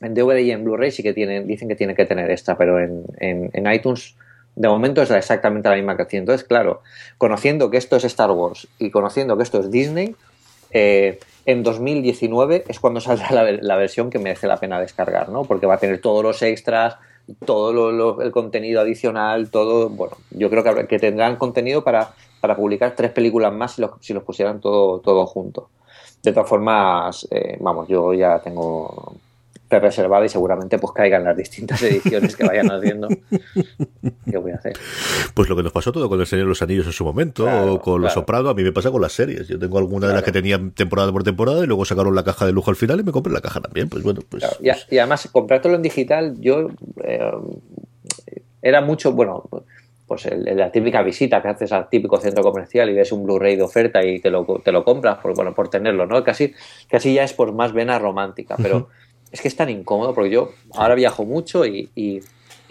[0.00, 2.78] En DVD y en Blu-ray sí que tienen, dicen que tiene que tener esta, pero
[2.78, 4.16] en, en, iTunes
[4.54, 6.22] de momento es exactamente la misma que tiene.
[6.22, 6.82] Entonces, claro,
[7.18, 10.14] conociendo que esto es Star Wars y conociendo que esto es Disney,
[10.70, 13.30] eh, en 2019 es cuando saldrá
[13.60, 15.44] la, versión que merece la pena descargar, ¿no?
[15.44, 16.96] Porque va a tener todos los extras,
[17.44, 22.94] todo el contenido adicional, todo, bueno, yo creo que, que tendrán contenido para, para publicar
[22.94, 25.70] tres películas más si los, si los pusieran todo, todo junto.
[26.22, 29.14] De todas formas, eh, vamos, yo ya tengo
[29.78, 33.08] reservada y seguramente pues caigan las distintas ediciones que vayan haciendo.
[34.30, 34.74] ¿Qué voy a hacer?
[35.34, 37.46] Pues lo que nos pasó todo con el Señor de los Anillos en su momento,
[37.46, 39.48] o con Los Soprano, a mí me pasa con las series.
[39.48, 42.46] Yo tengo alguna de las que tenía temporada por temporada y luego sacaron la caja
[42.46, 43.88] de lujo al final y me compré la caja también.
[43.88, 44.44] Pues bueno, pues.
[44.60, 46.70] Y, además, comprártelo en digital, yo
[47.04, 47.32] eh,
[48.62, 49.48] era mucho, bueno,
[50.06, 53.62] pues la típica visita que haces al típico centro comercial y ves un Blu-ray de
[53.62, 56.22] oferta y te lo, te lo compras por, bueno, por tenerlo, ¿no?
[56.22, 56.54] Casi,
[56.88, 58.88] casi ya es por más vena romántica, pero
[59.32, 62.20] es que es tan incómodo porque yo ahora viajo mucho y, y,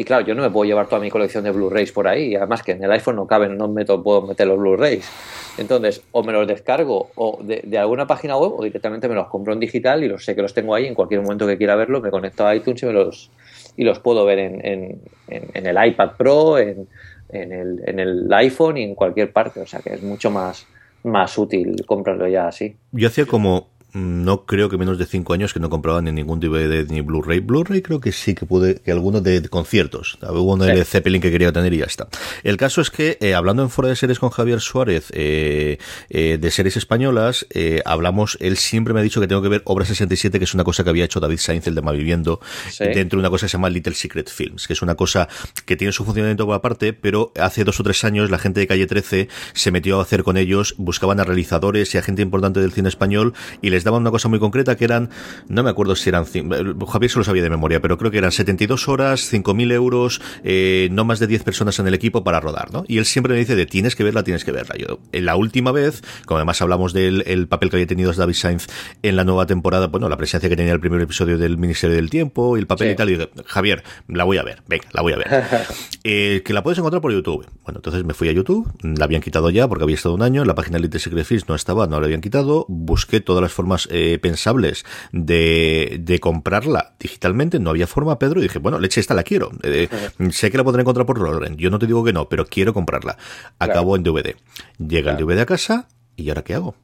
[0.06, 2.32] claro, yo no me puedo llevar toda mi colección de Blu-rays por ahí.
[2.32, 5.10] Y además que en el iPhone no caben, no meto, puedo meter los Blu-rays.
[5.58, 9.54] Entonces, o me los descargo o de, alguna página web o directamente me los compro
[9.54, 12.02] en digital y los sé que los tengo ahí en cualquier momento que quiera verlos,
[12.02, 13.32] me conecto a iTunes y, los,
[13.78, 16.88] y los puedo ver en, en, en el iPad Pro, en,
[17.30, 19.60] el, en el iPhone y en cualquier parte.
[19.60, 20.66] O sea que es mucho más,
[21.04, 22.76] más útil comprarlo ya así.
[22.92, 26.40] Yo hacía como no creo que menos de cinco años que no compraba ni ningún
[26.40, 27.40] DVD ni Blu-ray.
[27.40, 30.18] Blu-ray creo que sí que pude, que alguno de, conciertos.
[30.22, 32.08] Hubo uno de Zeppelin que quería tener y ya está.
[32.44, 35.78] El caso es que, eh, hablando en Fuera de Series con Javier Suárez, eh,
[36.10, 37.46] eh, de series españolas,
[37.86, 40.64] hablamos, él siempre me ha dicho que tengo que ver Obra 67, que es una
[40.64, 42.40] cosa que había hecho David Sainz, el de Malviviendo,
[42.80, 45.28] dentro de una cosa que se llama Little Secret Films, que es una cosa
[45.66, 48.68] que tiene su funcionamiento por aparte, pero hace dos o tres años la gente de
[48.68, 52.60] Calle 13 se metió a hacer con ellos, buscaban a realizadores y a gente importante
[52.60, 55.10] del cine español y les daban una cosa muy concreta que eran,
[55.48, 58.32] no me acuerdo si eran, Javier se lo sabía de memoria, pero creo que eran
[58.32, 62.72] 72 horas, 5.000 euros, eh, no más de 10 personas en el equipo para rodar,
[62.72, 62.86] ¿no?
[62.88, 64.76] Y él siempre me dice de tienes que verla, tienes que verla.
[64.78, 68.34] Yo, en la última vez, como además hablamos del el papel que había tenido David
[68.36, 68.68] Sainz
[69.02, 72.10] en la nueva temporada, bueno, la presencia que tenía el primer episodio del Ministerio del
[72.10, 75.02] Tiempo y el papel y tal, y dije, Javier, la voy a ver, venga, la
[75.02, 75.28] voy a ver.
[76.04, 77.46] eh, que la puedes encontrar por YouTube.
[77.64, 80.46] Bueno, entonces me fui a YouTube, la habían quitado ya porque había estado un año,
[80.46, 83.73] la página Elite Secret Films no estaba, no la habían quitado, busqué todas las formas
[83.74, 89.02] formas eh, pensables de, de, comprarla digitalmente, no había forma, Pedro, y dije, bueno, leche,
[89.02, 89.52] esta la quiero.
[89.64, 89.90] Eh,
[90.32, 92.74] sé que la podré encontrar por Loren, yo no te digo que no, pero quiero
[92.74, 93.18] comprarla.
[93.60, 94.36] Acabo en DVD.
[94.78, 96.76] Llega el DVD a casa, ¿y ahora qué hago?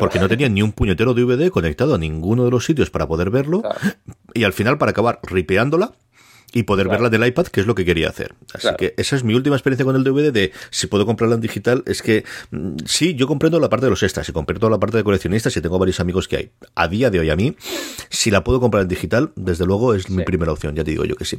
[0.00, 3.30] Porque no tenía ni un puñetero DVD conectado a ninguno de los sitios para poder
[3.30, 3.62] verlo.
[4.32, 5.92] Y al final, para acabar ripeándola,
[6.54, 8.34] y poder verla del iPad, que es lo que quería hacer.
[8.54, 11.40] Así que esa es mi última experiencia con el DVD de si puedo comprarla en
[11.40, 11.82] digital.
[11.86, 14.96] Es que mm, sí, yo comprendo la parte de los extras y comprendo la parte
[14.96, 16.50] de coleccionistas y tengo varios amigos que hay.
[16.74, 17.56] A día de hoy a mí,
[18.08, 21.04] si la puedo comprar en digital, desde luego es mi primera opción, ya te digo
[21.04, 21.38] yo que sí.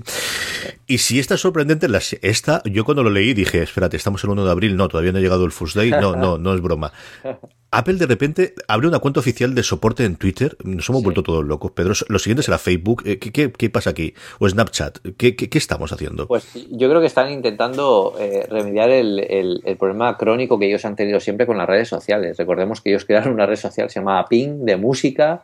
[0.86, 1.88] Y si esta es sorprendente,
[2.22, 5.20] esta, yo cuando lo leí dije, espérate, estamos el 1 de abril, no, todavía no
[5.20, 6.92] ha llegado el First Day, no, no, no es broma.
[7.76, 10.56] Apple de repente abre una cuenta oficial de soporte en Twitter.
[10.64, 11.72] Nos hemos vuelto todos locos.
[11.72, 13.04] Pedro, lo siguiente será Facebook.
[13.06, 14.14] Eh, ¿Qué, pasa aquí?
[14.40, 15.00] ¿O Snapchat?
[15.18, 16.26] ¿Qué, qué, estamos haciendo?
[16.26, 20.96] Pues yo creo que están intentando eh, remediar el, el, problema crónico que ellos han
[20.96, 22.38] tenido siempre con las redes sociales.
[22.38, 25.44] Recordemos que ellos crearon una red social se llama Ping de música,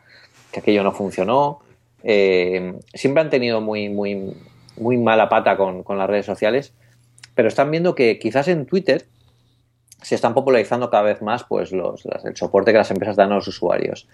[0.52, 1.60] que aquello no funcionó.
[2.02, 4.32] Eh, siempre han tenido muy, muy,
[4.78, 6.72] muy mala pata con, con las redes sociales,
[7.34, 9.04] pero están viendo que quizás en Twitter
[10.02, 13.48] se están popularizando cada vez más pues el soporte que las empresas dan a los
[13.48, 14.06] usuarios.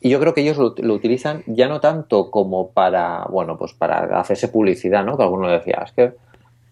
[0.00, 4.18] Y yo creo que ellos lo, utilizan ya no tanto como para, bueno, pues para
[4.18, 5.16] hacerse publicidad, ¿no?
[5.16, 6.12] Que alguno decía, es que,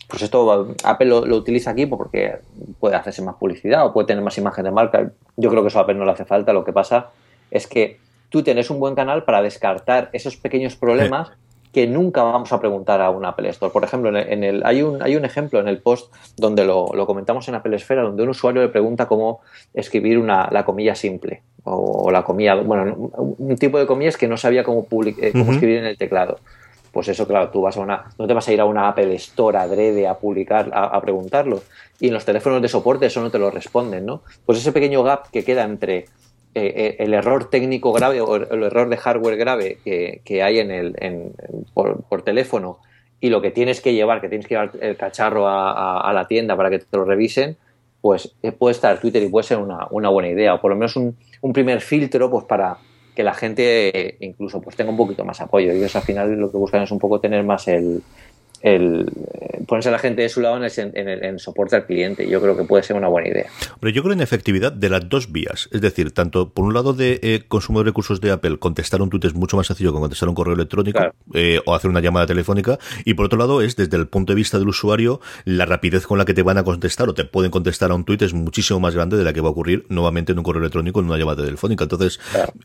[0.09, 2.39] pues esto Apple lo, utiliza aquí porque
[2.81, 5.11] puede hacerse más publicidad o puede tener más imagen de marca.
[5.37, 6.55] Yo creo que eso a Apple no le hace falta.
[6.55, 7.11] Lo que pasa
[7.51, 7.99] es que
[8.31, 11.31] tú tienes un buen canal para descartar esos pequeños problemas
[11.73, 13.73] que nunca vamos a preguntar a un Apple Store.
[13.73, 17.49] Por ejemplo, en el, hay, un, hay un ejemplo en el post donde lo, comentamos
[17.49, 19.41] en Apple Esfera, donde un usuario le pregunta cómo
[19.75, 24.37] escribir una, la comilla simple o, la comilla, bueno, un tipo de comillas que no
[24.37, 26.39] sabía cómo, eh, cómo escribir en el teclado.
[26.93, 29.15] Pues eso, claro, tú vas a una, no te vas a ir a una Apple
[29.17, 31.61] Store adrede a publicar, a, a preguntarlo.
[32.01, 34.23] Y en los teléfonos de soporte eso no te lo responden, ¿no?
[34.47, 36.07] Pues ese pequeño gap que queda entre
[36.55, 40.71] eh, eh, el error técnico grave o el error de hardware grave que, hay en
[40.71, 41.33] el,
[41.75, 42.79] por, teléfono
[43.21, 46.57] y lo que tienes que llevar, que tienes que llevar el cacharro a, la tienda
[46.57, 47.57] para que te lo revisen,
[48.01, 50.97] pues eh, puede estar Twitter y puede ser una, buena idea, o por lo menos
[50.97, 52.79] un, un, primer filtro pues para
[53.15, 55.73] que la gente incluso pues tenga un poquito más apoyo.
[55.73, 58.03] Ellos al final lo que buscan es un poco tener más el,
[58.63, 59.07] el
[59.41, 62.29] eh, ponerse a la gente de su lado en el, soporte al cliente.
[62.29, 63.47] Yo creo que puede ser una buena idea.
[63.79, 65.69] Pero yo creo en efectividad de las dos vías.
[65.73, 69.11] Es decir, tanto por un lado de eh, consumo de recursos de Apple, contestar un
[69.11, 71.01] tweet es mucho más sencillo que contestar un correo electrónico
[71.35, 72.79] eh, o hacer una llamada telefónica.
[73.05, 76.19] Y por otro lado es, desde el punto de vista del usuario, la rapidez con
[76.19, 78.81] la que te van a contestar o te pueden contestar a un tweet es muchísimo
[78.81, 81.19] más grande de la que va a ocurrir nuevamente en un correo electrónico en una
[81.19, 81.85] llamada telefónica.
[81.85, 82.19] Entonces,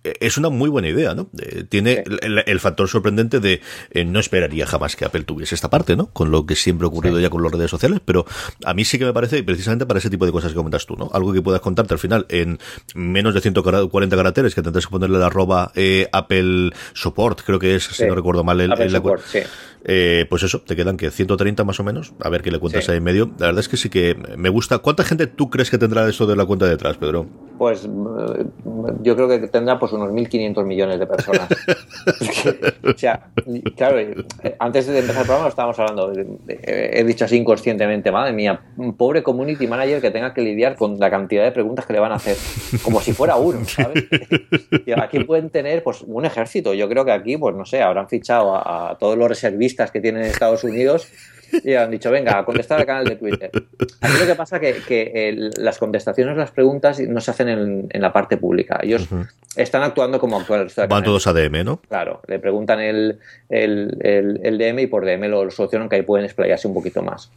[0.04, 1.30] es una muy buena idea, ¿no?
[1.70, 3.62] tiene el, factor sorprendente de
[4.06, 6.08] no esperaría jamás que Apple tuviese esta parte ¿no?
[6.08, 8.26] Con lo que siempre ha ocurrido ya con las redes sociales, pero
[8.66, 10.96] a mí sí que me parece precisamente para ese tipo de cosas que comentas tú,
[10.96, 11.10] ¿no?
[11.14, 12.60] Algo que puedas contarte al final en
[12.96, 17.76] menos de 140 caracteres, que tendrás que ponerle la arroba eh, Apple Support, creo que
[17.76, 19.40] es, si no recuerdo mal, el, Apple Support, sí.
[19.86, 22.14] Eh, pues eso, te quedan que 130 más o menos.
[22.22, 23.32] A ver qué le cuentas ahí en medio.
[23.38, 24.80] La verdad es que sí que me gusta.
[24.80, 27.26] ¿Cuánta gente tú crees que tendrá eso de la cuenta detrás, Pedro?
[27.58, 28.46] Pues eh,
[29.02, 31.48] yo creo que tendrá pues unos 1.500 millones de personas.
[32.84, 33.30] o sea,
[33.76, 34.16] claro, eh,
[34.60, 36.14] antes de empezar el programa estábamos hablando,
[36.48, 40.98] he dicho así inconscientemente, madre mía, un pobre community manager que tenga que lidiar con
[41.00, 42.38] la cantidad de preguntas que le van a hacer,
[42.82, 44.06] como si fuera uno, ¿sabes?
[44.86, 46.74] y aquí pueden tener pues un ejército.
[46.74, 50.24] Yo creo que aquí, pues no sé, habrán fichado a todos los reservistas que tienen
[50.24, 51.08] Estados Unidos
[51.64, 53.52] y han dicho, venga, a contestar al canal de Twitter.
[54.02, 58.12] Aquí lo que pasa es que, las contestaciones, las preguntas no se hacen en, la
[58.12, 58.80] parte pública.
[58.82, 59.08] Ellos
[59.56, 60.68] están actuando como actual.
[60.90, 61.78] Van todos a DM, ¿no?
[61.88, 66.68] Claro, le preguntan el, el, DM y por DM lo solucionan que ahí pueden explayarse
[66.68, 67.30] un poquito más.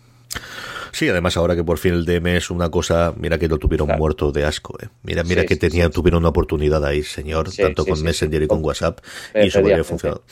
[0.97, 3.87] Sí, además ahora que por fin el DM es una cosa, mira que lo tuvieron
[3.99, 4.89] muerto de asco, ¿eh?
[5.03, 9.01] Mira, mira que tenían, tuvieron una oportunidad ahí, señor, tanto con Messenger y con WhatsApp,
[9.35, 10.23] y eso podría funcionar.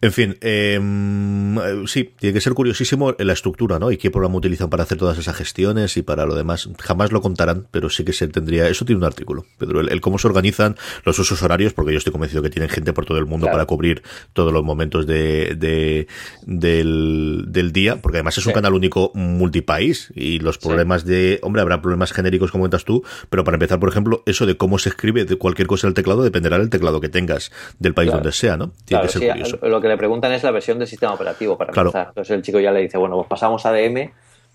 [0.00, 3.90] En fin, em, sí, tiene que ser curiosísimo la estructura, ¿no?
[3.90, 6.68] Y qué programa utilizan para hacer todas esas gestiones y para lo demás.
[6.78, 10.20] Jamás lo contarán, pero sí que se tendría, eso tiene un artículo, Pedro, el, cómo
[10.20, 13.26] se organizan los usos horarios, porque yo estoy convencido que tienen gente por todo el
[13.26, 16.06] mundo para cubrir todos los momentos de, de
[16.46, 21.62] del, del día, porque además es un canal único multipaís, y los problemas de, hombre,
[21.62, 24.90] habrá problemas genéricos como cuentas tú, pero para empezar, por ejemplo, eso de cómo se
[24.90, 28.32] escribe de cualquier cosa en el teclado dependerá del teclado que tengas, del país donde
[28.32, 28.72] sea, ¿no?
[28.84, 29.58] Tiene que ser curioso.
[29.62, 32.08] Lo que le preguntan es la versión del sistema operativo para empezar.
[32.08, 34.10] Entonces el chico ya le dice, bueno, pues pasamos a DM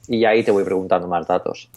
[0.09, 1.69] y ahí te voy preguntando más datos.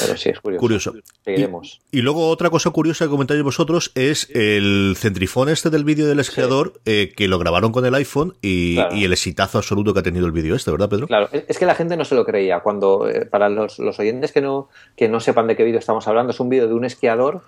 [0.00, 0.92] Pero sí, es curioso.
[1.24, 1.80] Seguiremos.
[1.90, 6.20] Y, luego otra cosa curiosa que comentáis vosotros es el centrifón este del vídeo del
[6.20, 10.26] esquiador eh, que lo grabaron con el iPhone y, el exitazo absoluto que ha tenido
[10.26, 11.06] el vídeo este, ¿verdad, Pedro?
[11.06, 12.60] Claro, es que la gente no se lo creía.
[12.60, 16.32] Cuando, eh, para los, oyentes que no, que no sepan de qué vídeo estamos hablando,
[16.32, 17.42] es un vídeo de un esquiador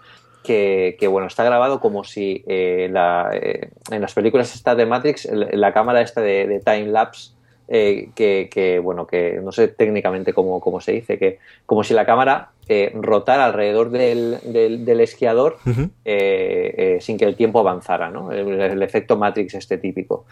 [0.46, 2.90] que, bueno, está grabado como si eh,
[3.32, 7.32] eh, en las películas esta de Matrix, la cámara esta de, time lapse,
[7.68, 12.06] eh, que, bueno, que no sé técnicamente cómo, cómo, se dice, que como si la
[12.06, 12.50] cámara
[12.94, 18.32] rotara alrededor del, del, esquiador sin que el tiempo avanzara, ¿no?
[18.32, 20.24] El, efecto Matrix este típico.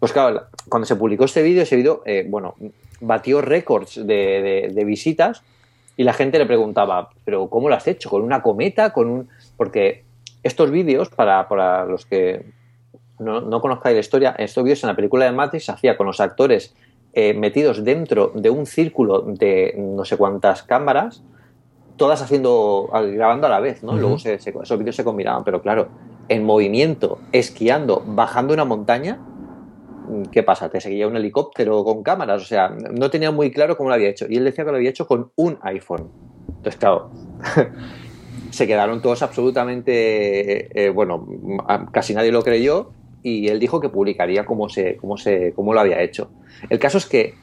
[0.00, 2.56] Pues claro, cuando se publicó este vídeo, ese vídeo, bueno,
[3.00, 5.42] batió récords de, de visitas
[5.96, 8.10] y la gente le preguntaba, pero ¿cómo lo has hecho?
[8.10, 8.92] ¿Con una cometa?
[8.92, 9.28] ¿Con un...?
[9.56, 10.04] Porque
[10.42, 12.44] estos vídeos, para, para los que
[13.18, 16.06] no, no, conozcáis la historia, estos vídeos en la película de Matrix se hacía con
[16.06, 16.74] los actores
[17.12, 21.22] eh, metidos dentro de un círculo de no sé cuántas cámaras,
[21.96, 23.96] todas haciendo, grabando a la vez, ¿no?
[23.96, 25.88] Luego esos vídeos se combinaban, pero claro,
[26.28, 29.18] en movimiento, esquiando, bajando una montaña,
[30.30, 30.68] ¿qué pasa?
[30.68, 34.10] Te seguía un helicóptero con cámaras, o sea, no tenía muy claro cómo lo había
[34.10, 34.26] hecho.
[34.28, 36.10] Y él decía que lo había hecho con un iPhone.
[36.48, 37.10] Entonces, claro,
[38.50, 41.26] se quedaron todos absolutamente, eh, bueno,
[41.92, 42.90] casi nadie lo creyó
[43.26, 46.30] y él dijo que publicaría cómo, se, cómo, se, cómo lo había hecho.
[46.70, 47.34] El caso es que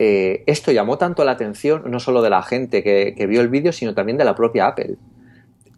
[0.00, 3.70] eh, esto llamó tanto la atención, no solo de la gente que, vio el vídeo,
[3.70, 4.96] sino también de la propia Apple.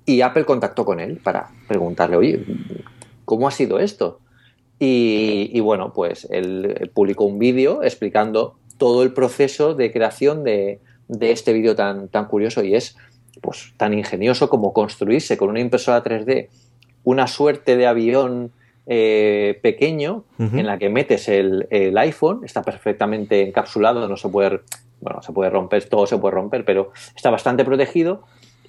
[0.06, 2.42] Y Apple contactó con él para preguntarle, oye,
[3.26, 4.20] ¿cómo ha sido esto?
[4.78, 10.80] Y, bueno, pues él publicó un vídeo explicando todo el proceso de creación de,
[11.20, 12.96] este vídeo tan, tan curioso y es
[13.42, 16.48] pues tan ingenioso como construirse con una impresora 3D
[17.04, 18.52] una suerte de avión
[18.86, 21.66] eh, pequeño en la que metes el,
[21.96, 24.60] iPhone, está perfectamente encapsulado, no se puede,
[25.00, 28.22] bueno, se puede romper, todo se puede romper, pero está bastante protegido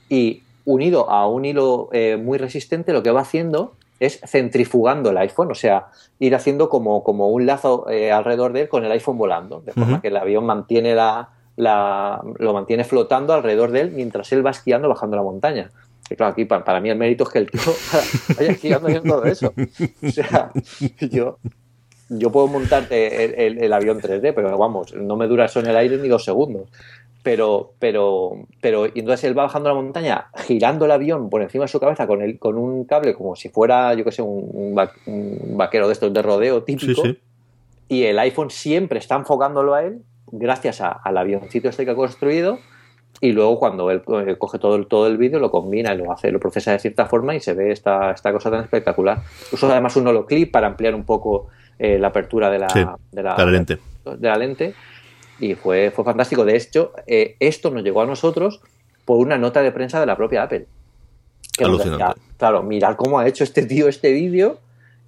[0.10, 5.17] y unido a un hilo eh, muy resistente lo que va haciendo es centrifugando el
[5.17, 5.88] iPhone, o sea,
[6.19, 9.74] ir haciendo como, como un lazo eh, alrededor de él con el iPhone volando, de
[9.74, 14.50] forma que el avión mantiene la, lo mantiene flotando alrededor de él mientras él va
[14.50, 15.69] esquiando bajando la montaña.
[16.12, 17.62] Y claro, aquí para, mí el mérito es que el tío
[18.38, 19.54] vaya esquiando en todo eso.
[20.04, 20.52] O sea,
[21.00, 21.39] yo,
[22.10, 25.78] yo puedo montarte el, el, avión 3D, pero vamos, no me dura eso en el
[25.78, 26.69] aire ni dos segundos
[27.24, 31.65] pero, pero, pero, y entonces él va bajando la montaña, girando el avión por encima
[31.65, 34.76] de su cabeza con, el, con un cable como si fuera, yo que sé, un,
[35.56, 37.04] vaquero de estos de rodeo típico.
[37.88, 42.60] Y el iPhone siempre está enfocándolo a él, gracias al avioncito este que ha construido.
[43.19, 46.12] Y luego cuando él eh, coge todo el, todo el vídeo, lo combina y lo
[46.12, 49.21] hace, lo procesa de cierta forma y se ve esta, esta cosa tan espectacular.
[49.52, 51.47] Uso además un holoclip para ampliar un poco
[51.78, 53.78] eh, la apertura de la, de la, lente.
[54.06, 54.74] De la lente
[55.39, 56.45] y fue, fue fantástico.
[56.45, 58.62] De hecho, eh, esto nos llegó a nosotros
[59.06, 60.67] por una nota de prensa de la propia Apple.
[62.38, 64.60] claro, mirad cómo ha hecho este tío este vídeo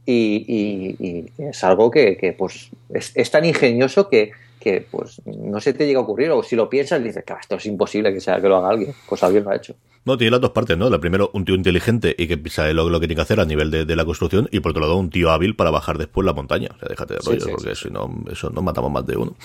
[0.06, 4.32] y, es algo que, pues es, tan ingenioso que,
[4.63, 7.56] que pues no se te llega a ocurrir o si lo piensas dices que esto
[7.56, 10.32] es imposible que sea que lo haga alguien pues alguien lo ha hecho no, tiene
[10.32, 10.89] las dos partes, ¿no?
[10.89, 13.72] La primero, un tío inteligente y que sabe lo, que tiene que hacer a nivel
[13.72, 16.70] de, la construcción, y por otro lado, un tío hábil para bajar después la montaña.
[16.76, 19.36] O sea, déjate de rollos, porque si no, eso no matamos más de uno.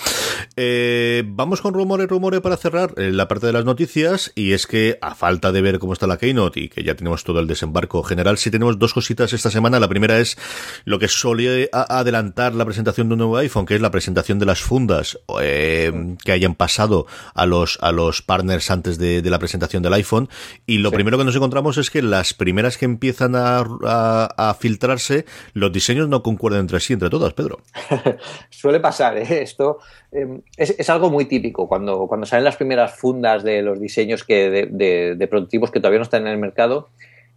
[0.56, 4.66] Eh, vamos con rumores, rumores para cerrar eh, la parte de las noticias, y es
[4.66, 7.46] que a falta de ver cómo está la Keynote y que ya tenemos todo el
[7.46, 9.78] desembarco general, sí tenemos dos cositas esta semana.
[9.80, 10.38] La primera es
[10.84, 14.46] lo que solía adelantar la presentación de un nuevo iPhone, que es la presentación de
[14.46, 19.38] las fundas eh, que hayan pasado a los, a los partners antes de, de la
[19.38, 20.28] presentación del iPhone
[20.66, 25.72] y lo primero que nos encontramos es que las primeras que empiezan a, filtrarse, los
[25.72, 27.60] diseños no concuerdan entre sí, entre todas, Pedro.
[28.50, 29.42] Suele pasar, ¿eh?
[29.42, 29.78] Esto
[30.12, 31.68] em, es, algo muy típico.
[31.68, 36.04] Cuando, cuando salen las primeras fundas de los diseños que de, prototipos que todavía no
[36.04, 36.88] están en el mercado,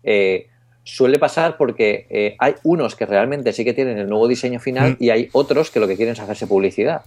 [0.04, 0.48] eh,
[0.84, 4.92] suele pasar porque eh, hay unos que realmente sí que tienen el nuevo diseño final
[4.92, 4.98] mm.
[5.04, 7.02] y hay otros que lo que quieren es hacerse publicidad.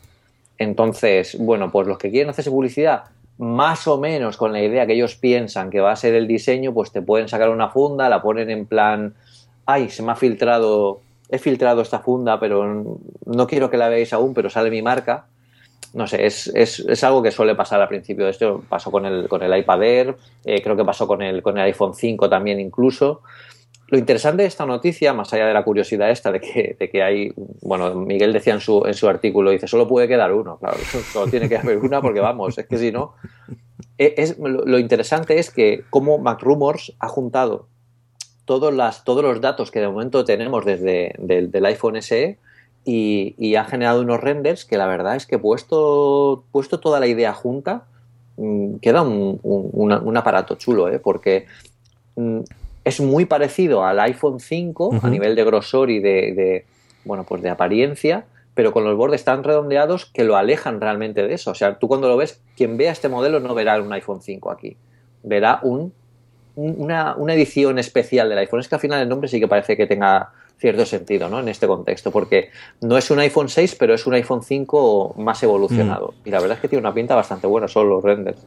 [0.59, 3.05] Entonces, bueno, pues los que quieren hacerse publicidad
[3.39, 6.73] más o menos con la idea que ellos piensan que va a ser el diseño,
[6.73, 9.15] pues te pueden sacar una funda, la ponen en plan,
[9.67, 14.13] ay, se me ha filtrado, he filtrado esta funda, pero no quiero que la veáis
[14.13, 15.27] aún, pero sale mi marca.
[15.93, 18.29] No sé, es, es, es algo que suele pasar al principio.
[18.29, 21.57] Esto pasó con el, con el iPad Air, eh, creo que pasó con el, con
[21.57, 23.23] el iPhone 5 también incluso.
[23.95, 27.01] Lo interesante de esta noticia, más allá de la curiosidad esta de que, de que
[27.01, 30.79] hay, bueno, Miguel decía en su, en su artículo, dice, solo puede quedar uno, claro,
[31.13, 33.15] solo tiene que haber una porque vamos, es que si no...
[33.97, 37.69] E, es, lo interesante es que como MacRumors ha juntado
[38.45, 42.37] todos, las, todos los datos que de momento tenemos desde del, iPhone SE
[42.85, 47.33] y, ha generado unos renders que la verdad es que puesto, puesto toda la idea
[47.33, 47.85] junta,
[48.39, 50.99] mm, queda un, un, aparato chulo, ¿eh?
[50.99, 51.47] porque
[52.17, 52.41] mm,
[52.85, 56.67] es muy parecido al iPhone 5 a nivel de grosor y de,
[57.05, 61.35] bueno, pues de apariencia, pero con los bordes tan redondeados que lo alejan realmente de
[61.35, 61.51] eso.
[61.51, 64.51] O sea, tú cuando lo ves, quien vea este modelo no verá un iPhone 5
[64.51, 64.77] aquí,
[65.23, 65.93] verá un
[66.57, 68.61] una, una edición especial del iPhone.
[68.61, 71.41] Es que al final el nombre sí que parece que tenga cierto sentido ¿no?
[71.41, 75.43] en este contexto, porque no es un iPhone 6, pero es un iPhone 5 más
[75.43, 76.15] evolucionado.
[76.25, 76.29] Mm.
[76.29, 78.47] Y la verdad es que tiene una pinta bastante buena, solo los renders.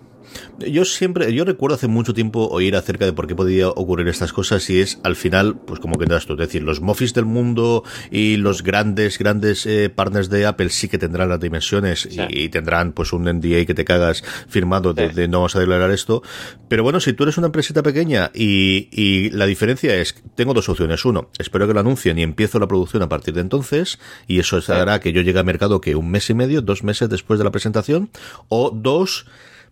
[0.59, 4.33] Yo siempre, yo recuerdo hace mucho tiempo oír acerca de por qué podía ocurrir estas
[4.33, 7.25] cosas y es al final, pues como que das tú, es decir, los Mofis del
[7.25, 12.49] mundo y los grandes, grandes eh, partners de Apple sí que tendrán las dimensiones y,
[12.49, 16.23] tendrán pues un NDA que te cagas firmado de, no vamos a declarar esto.
[16.67, 20.69] Pero bueno, si tú eres una empresita pequeña y, y la diferencia es, tengo dos
[20.69, 21.03] opciones.
[21.05, 24.59] Uno, espero que lo anuncie y empiezo la producción a partir de entonces, y eso
[24.67, 27.45] hará que yo llegue al mercado que un mes y medio, dos meses después de
[27.45, 28.09] la presentación,
[28.49, 29.25] o dos,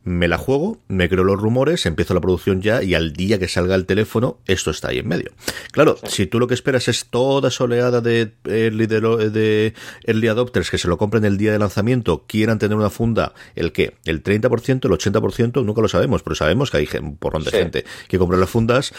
[0.06, 3.48] me la juego, me creo los rumores, empiezo la producción ya y al día que
[3.48, 5.32] salga el teléfono, esto está ahí en medio.
[5.72, 10.70] Claro, si tú lo que esperas es toda esa oleada de early, de, early adopters
[10.70, 13.96] que se lo compren el día de lanzamiento, quieran tener una funda, ¿el qué?
[14.06, 15.66] ¿El 30%, el 80%?
[15.66, 18.94] Nunca lo sabemos, pero sabemos que hay un porrón de gente que compra las fundas.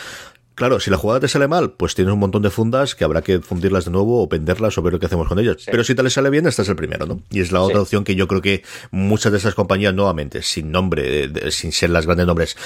[0.57, 3.21] Claro, si la jugada te sale mal, pues tienes un montón de fundas que habrá
[3.21, 5.59] que fundirlas de nuevo o venderlas o ver lo que hacemos con ellas.
[5.67, 7.21] Pero si te le sale bien, estás el primero, ¿no?
[7.31, 10.73] Y es la otra opción que yo creo que muchas de esas compañías, nuevamente, sin
[10.73, 12.57] nombre, sin ser las grandes nombres,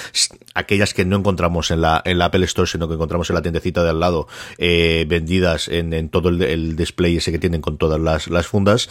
[0.53, 3.41] aquellas que no encontramos en la, en la Apple Store, sino que encontramos en la
[3.41, 4.25] tiendecita de al lado,
[4.57, 8.47] eh, vendidas en, en todo el, el, display ese que tienen con todas las, las
[8.47, 8.89] fundas,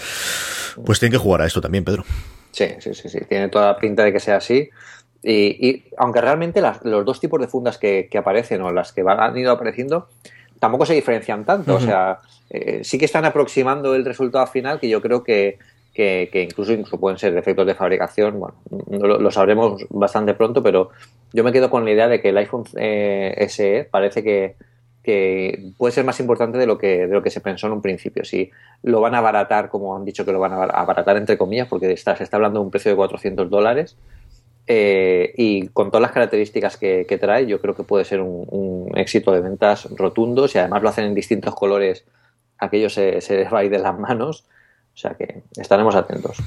[0.85, 2.05] pues tienen que jugar a esto también, Pedro.
[2.53, 3.21] Sí, sí, sí, sí.
[3.29, 4.69] Tiene toda la pinta de que sea así.
[5.23, 9.37] Y, aunque realmente los dos tipos de fundas que, aparecen o las que van, han
[9.37, 10.09] ido apareciendo
[10.61, 11.75] tampoco se diferencian tanto.
[11.75, 15.59] O sea, eh, sí que están aproximando el resultado final que yo creo que,
[16.35, 18.39] incluso, incluso pueden ser defectos de fabricación.
[18.39, 20.91] Bueno, lo, sabremos bastante pronto, pero
[21.33, 24.57] yo me quedo con la idea de que el iPhone eh, SE parece que,
[25.77, 28.25] puede ser más importante de lo que de lo que se pensó en un principio.
[28.25, 28.51] Si
[28.85, 31.91] lo van a abaratar, como han dicho que lo van a abaratar entre comillas, porque
[31.91, 33.97] está, se está hablando de un precio de 400 dólares,
[34.67, 39.33] eh, y con todas las características que, trae, yo creo que puede ser un, éxito
[39.33, 42.05] de ventas rotundos y además lo hacen en distintos colores.
[42.59, 44.47] Aquello se, se va a ir de las manos.
[44.95, 46.39] O sea que estaremos atentos.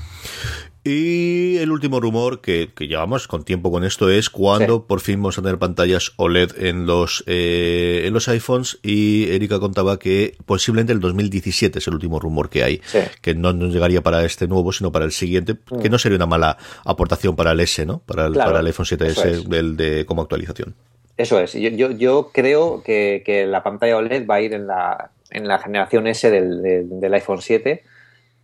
[0.86, 5.38] Y el último rumor que, llevamos con tiempo con esto es cuando por fin vamos
[5.38, 10.91] a tener pantallas OLED en los eh, en los iPhones y Erika contaba que posiblemente
[10.91, 12.82] el 2017 es el último rumor que hay,
[13.22, 15.91] que no llegaría para este nuevo sino para el siguiente, que mm.
[15.91, 18.00] no sería una mala aportación para el S, ¿no?
[18.00, 20.76] Para el, para el iPhone 7S del de como actualización.
[21.16, 21.54] Eso es.
[21.54, 25.48] Yo, yo, yo creo que, que, la pantalla OLED va a ir en la, en
[25.48, 27.84] la generación S del, del, del iPhone 7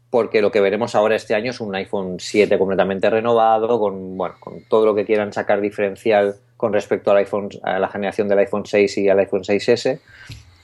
[0.09, 4.35] porque lo que veremos ahora este año es un iPhone 7 completamente renovado, con, bueno,
[4.39, 8.39] con todo lo que quieran sacar diferencial con respecto al iPhone, a la generación del
[8.39, 9.99] iPhone 6 y al iPhone 6S.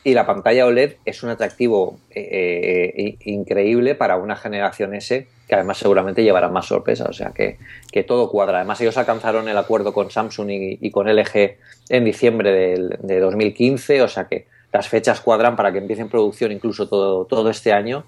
[0.04, 5.56] Y la pantalla OLED es un atractivo eh, eh, increíble para una generación S que
[5.56, 7.10] además seguramente llevará más sorpresas.
[7.10, 7.58] O sea que,
[7.91, 8.58] que, todo cuadra.
[8.60, 11.58] Además, ellos alcanzaron el acuerdo con Samsung y, con LG
[11.89, 14.02] en diciembre del, de 2015.
[14.04, 18.06] O sea que las fechas cuadran para que empiecen producción incluso todo, todo este año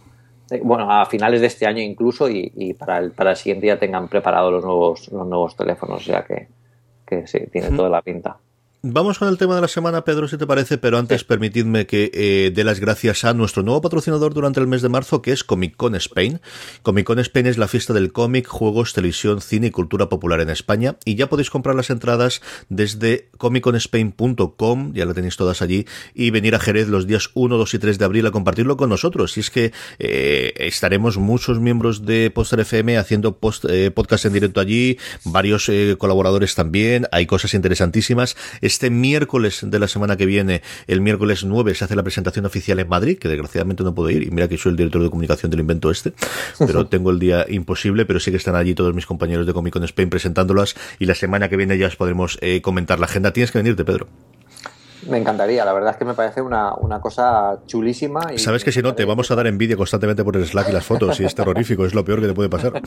[0.64, 4.08] bueno, a finales de este año incluso y, para, el, para el siguiente ya tengan
[4.08, 6.48] preparados los nuevos, los nuevos teléfonos, o sea que,
[7.06, 8.38] que sí, tiene toda la pinta.
[8.84, 12.12] Vamos con el tema de la semana, Pedro, si te parece, pero antes permitidme que
[12.14, 15.44] eh, dé las gracias a nuestro nuevo patrocinador durante el mes de marzo, que es
[15.44, 16.42] Comic Con Spain.
[16.84, 20.52] Comic Con Spain es la fiesta del cómic, juegos, televisión, cine y cultura popular en
[20.52, 26.30] España, y ya podéis comprar las entradas desde comicconspain.com, ya la tenéis todas allí, y
[26.30, 29.38] venir a Jerez los días 1, 2 y 3 de abril a compartirlo con nosotros.
[29.38, 34.34] Y es que eh, estaremos muchos miembros de Poster FM haciendo post, eh, podcast en
[34.34, 38.38] directo allí, varios eh, colaboradores también, hay cosas interesantísimas
[38.68, 42.80] este miércoles de la semana que viene, el miércoles 9, se hace la presentación oficial
[42.80, 44.24] en Madrid, que desgraciadamente no puedo ir.
[44.24, 46.14] Y mira que soy el director de comunicación del invento este,
[46.60, 49.74] pero tengo el día imposible, pero sí que están allí todos mis compañeros de Comic
[49.74, 53.34] Con Spain presentándolas y la semana que viene ya os podremos eh, comentar la agenda.
[53.34, 54.08] Tienes que venirte, Pedro.
[55.06, 58.34] Me encantaría, la verdad es que me parece una, una cosa chulísima.
[58.34, 60.72] Y Sabes que si no, te vamos a dar envidia constantemente por el Slack y
[60.72, 62.74] las fotos, y es terrorífico, es lo peor que te puede pasar.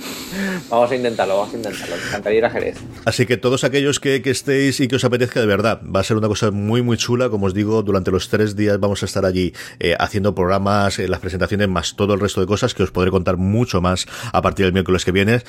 [0.70, 1.96] vamos a intentarlo, vamos a intentarlo.
[1.96, 2.78] Me encantaría ir a Jerez.
[3.04, 6.04] Así que todos aquellos que, que, estéis y que os apetezca de verdad, va a
[6.04, 7.30] ser una cosa muy, muy chula.
[7.30, 11.08] Como os digo, durante los tres días vamos a estar allí eh, haciendo programas, eh,
[11.08, 14.42] las presentaciones, más todo el resto de cosas que os podré contar mucho más a
[14.42, 15.42] partir del miércoles que viene.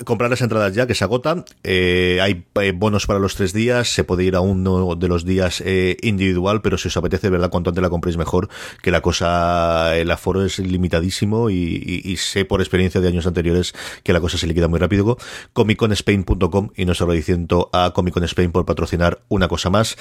[0.00, 1.44] Eh, comprar las entradas ya, que se agotan.
[1.64, 5.62] hay bonos para los tres días, se puede ir a uno de los días
[6.02, 7.50] individual, pero si os apetece, ¿verdad?
[7.50, 8.48] Cuanto antes la compréis mejor,
[8.82, 14.12] que la cosa, el aforo es limitadísimo y, sé por experiencia de años anteriores que
[14.12, 15.16] la cosa se liquida muy rápido.
[15.52, 19.96] ComicConSpain.com y nos agradeciendo a Comic Con Spain por patrocinar una cosa más.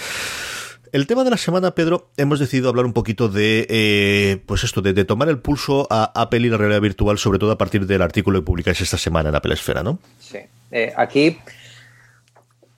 [0.94, 4.84] El tema de la semana, Pedro, hemos decidido hablar un poquito de, eh, pues esto,
[4.84, 8.04] de, tomar el pulso a Apple y la realidad virtual, sobre todo a partir del
[8.04, 9.98] artículo que publicáis esta semana en Apple Esfera, ¿no?
[10.20, 10.38] Sí.
[10.70, 11.40] Eh, aquí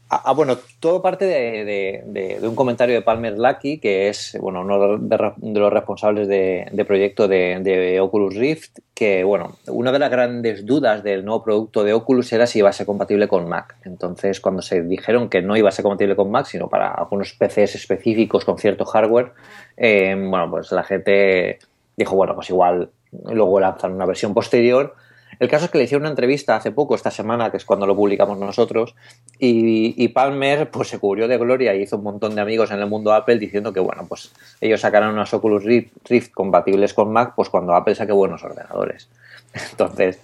[0.07, 4.99] Ah, ah, bueno, todo parte de, un comentario de Palmer Lucky, que es bueno, uno
[4.99, 11.03] de, los responsables de, proyecto de, Oculus Rift, que bueno, una de las grandes dudas
[11.03, 13.77] del nuevo producto de Oculus era si iba a ser compatible con Mac.
[13.83, 17.33] Entonces, cuando se dijeron que no iba a ser compatible con Mac, sino para algunos
[17.33, 19.31] PCs específicos con cierto hardware,
[19.75, 21.57] eh, bueno, pues la gente
[21.97, 24.93] dijo, bueno, pues igual luego lanzan una versión posterior
[25.39, 27.87] el caso es que le hicieron una entrevista hace poco, esta semana, que es cuando
[27.87, 28.95] lo publicamos nosotros,
[29.39, 32.87] y, Palmer pues se cubrió de gloria y hizo un montón de amigos en el
[32.87, 34.31] mundo Apple diciendo que, bueno, pues
[34.61, 39.09] ellos sacarán unas Oculus Rift, compatibles con Mac, pues cuando Apple saque buenos ordenadores.
[39.71, 40.19] Entonces,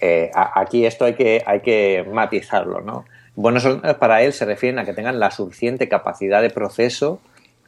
[0.00, 3.04] eh, aquí esto hay que, hay que matizarlo, ¿no?
[3.36, 7.20] Buenos ordenadores para él se refieren a que tengan la suficiente capacidad de proceso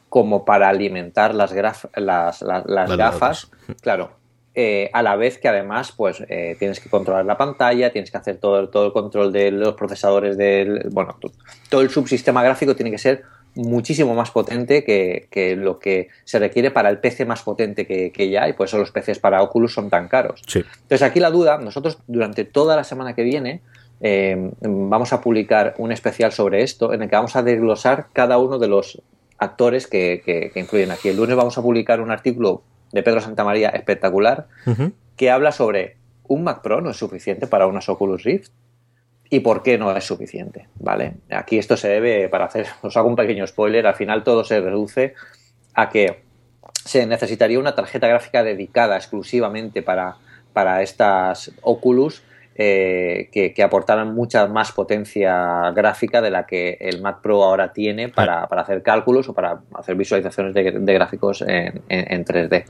[0.09, 1.51] como para alimentar las,
[1.95, 3.51] las, gafas.
[3.81, 4.11] Claro,
[4.59, 8.17] eh, a la vez que además pues eh, tienes que controlar la pantalla, tienes que
[8.17, 10.87] hacer todo, todo el control de los procesadores del...
[10.89, 11.15] Bueno,
[11.69, 13.21] todo el subsistema gráfico tiene que ser
[13.53, 18.45] muchísimo más potente que, lo que se requiere para el PC más potente que, ya
[18.45, 20.41] hay, por eso los PCs para Oculus son tan caros.
[20.51, 23.61] Entonces aquí la duda, nosotros durante toda la semana que viene
[24.01, 28.39] eh, vamos a publicar un especial sobre esto en el que vamos a desglosar cada
[28.39, 29.03] uno de los
[29.37, 31.09] actores que, que, que influyen aquí.
[31.09, 34.47] El lunes vamos a publicar un artículo de Pedro Santamaría espectacular,
[35.15, 38.51] que habla sobre un Mac Pro no es suficiente para unas Oculus Rift
[39.29, 41.15] y por qué no es suficiente, ¿vale?
[41.29, 44.59] Aquí esto se debe, para hacer, os hago un pequeño spoiler, al final todo se
[44.61, 45.13] reduce
[45.73, 46.23] a que
[46.83, 50.15] se necesitaría una tarjeta gráfica dedicada exclusivamente para,
[50.53, 52.23] para estas Oculus
[52.59, 58.09] eh, que, aportaran mucha más potencia gráfica de la que el Mac Pro ahora tiene
[58.09, 62.65] para, hacer cálculos o para hacer visualizaciones de, gráficos en, 3D.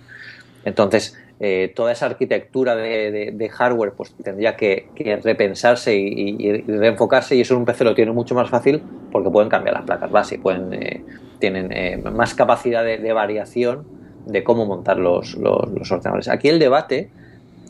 [0.66, 4.90] Entonces, eh, toda esa arquitectura de, hardware pues tendría que,
[5.24, 9.48] repensarse y, reenfocarse y eso en un PC lo tiene mucho más fácil porque pueden
[9.48, 11.02] cambiar las placas base, pueden, eh,
[11.40, 13.86] tienen más capacidad de, variación
[14.26, 16.28] de cómo montar los, los, ordenadores.
[16.28, 17.10] Aquí el debate,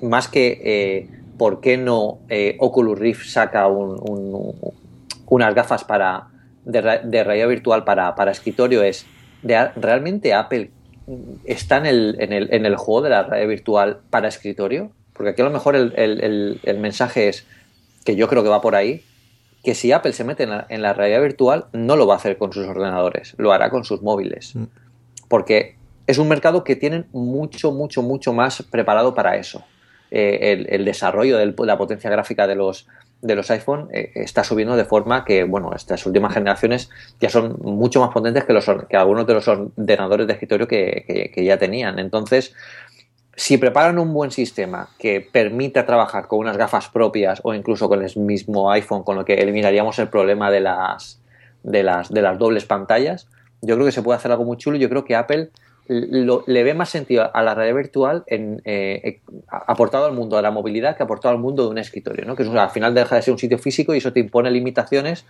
[0.01, 1.07] más que
[1.37, 6.27] por qué no eh, Oculus Rift saca unas gafas para,
[6.65, 6.81] de,
[7.23, 9.05] realidad virtual para, escritorio es,
[9.41, 10.71] de, ¿realmente Apple
[11.45, 14.91] está en el, juego de la realidad virtual para escritorio?
[15.13, 17.45] Porque aquí a lo mejor el, mensaje es,
[18.03, 19.03] que yo creo que va por ahí,
[19.63, 22.17] que si Apple se mete en la, en la, realidad virtual, no lo va a
[22.17, 24.55] hacer con sus ordenadores, lo hará con sus móviles.
[24.55, 24.63] Mm.
[25.27, 25.75] Porque
[26.05, 29.63] es un mercado que tienen mucho, mucho, mucho más preparado para eso.
[30.09, 32.87] Eh, el, desarrollo de la potencia gráfica de los,
[33.21, 36.89] de los iPhone eh, está subiendo de forma que, bueno, estas últimas generaciones
[37.19, 41.31] ya son mucho más potentes que, los, que algunos de los ordenadores de escritorio que,
[41.35, 41.99] ya tenían.
[41.99, 42.53] Entonces,
[43.35, 48.01] si preparan un buen sistema que permita trabajar con unas gafas propias o incluso con
[48.03, 51.19] el mismo iPhone, con lo que eliminaríamos el problema de las,
[51.63, 53.27] de las, de las dobles pantallas,
[53.61, 55.49] yo creo que se puede hacer algo muy chulo yo creo que Apple
[55.87, 59.19] le ve más sentido a la realidad virtual en, eh, eh,
[59.49, 62.35] aportado al mundo de la movilidad que aportado al mundo de un escritorio, ¿no?
[62.35, 65.25] que al final deja de ser un sitio físico y eso te impone limitaciones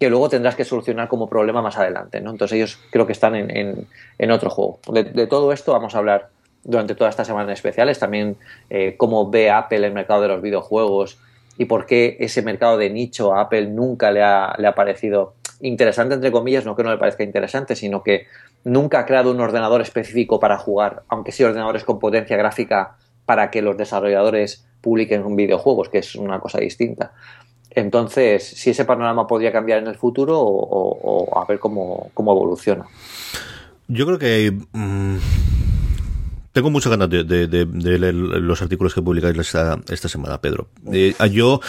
[0.00, 2.18] que luego tendrás que solucionar como problema más adelante.
[2.18, 4.80] Entonces ellos creo que están en, otro juego.
[4.92, 6.30] De, todo esto vamos a hablar
[6.64, 8.36] durante toda esta semana en especiales, también
[8.68, 11.18] eh, cómo ve Apple el mercado de los videojuegos
[11.56, 15.34] y por qué ese mercado de nicho a Apple nunca le ha, le ha parecido
[15.60, 18.26] interesante, entre comillas, no que no le parezca interesante, sino que
[18.64, 22.96] nunca ha creado un ordenador específico para jugar, aunque sí ordenadores con potencia gráfica
[23.26, 27.12] para que los desarrolladores publiquen videojuegos, que es una cosa distinta.
[27.70, 32.84] Entonces, si ese panorama podría cambiar en el futuro o, a ver cómo, cómo, evoluciona.
[33.88, 35.16] Yo creo que mm,
[36.52, 40.68] tengo muchas ganas de, leer los artículos que publicáis esta, esta semana, Pedro.
[40.92, 41.60] Eh, yo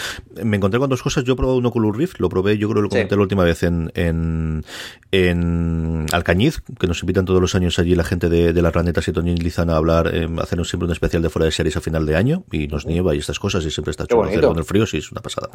[0.42, 1.24] me encontré con dos cosas.
[1.24, 3.44] Yo he probado un Oculus Rift, lo probé, yo creo que lo comenté la última
[3.44, 4.64] vez en, en,
[5.10, 9.08] en, Alcañiz, que nos invitan todos los años allí la gente de, de las ranetas
[9.08, 12.04] y Lizana a hablar, eh, hacernos siempre un especial de fuera de series a final
[12.04, 14.64] de año, y nos nieva y estas cosas, y siempre está chulo hacer con el
[14.64, 15.48] frío, sí, es una pasada.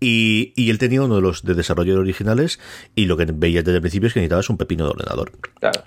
[0.00, 2.58] Y, y él tenía uno de los de desarrollo originales,
[2.94, 5.32] y lo que veía desde el principio es que necesitabas un pepino de ordenador.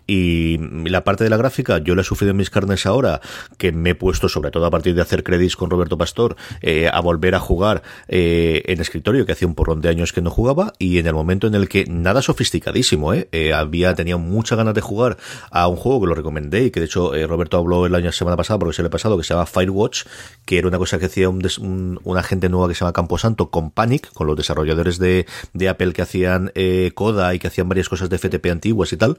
[0.06, 0.58] Y
[0.88, 3.22] la parte de la gráfica, yo la he sufrido en mis carnes ahora,
[3.58, 6.90] que me he puesto, sobre todo a partir de hacer créditos con Roberto Pastor, eh,
[6.92, 10.30] a volver a jugar eh, en escritorio, que hacía un porrón de años que no
[10.30, 14.58] jugaba, y en el momento en el que nada sofisticadísimo, eh, eh había, tenía muchas
[14.58, 15.18] ganas de jugar
[15.52, 18.38] a un juego que lo recomendé y que de hecho Roberto habló el año semana
[18.38, 20.04] pasada, porque se le ha pasado, que se llama Firewatch,
[20.46, 23.72] que era una cosa que hacía un, una gente nueva que se llama Camposanto con
[23.72, 26.52] Panic, con los desarrolladores de, de Apple que hacían
[26.94, 29.18] Coda y que hacían varias cosas de FTP antiguas y tal,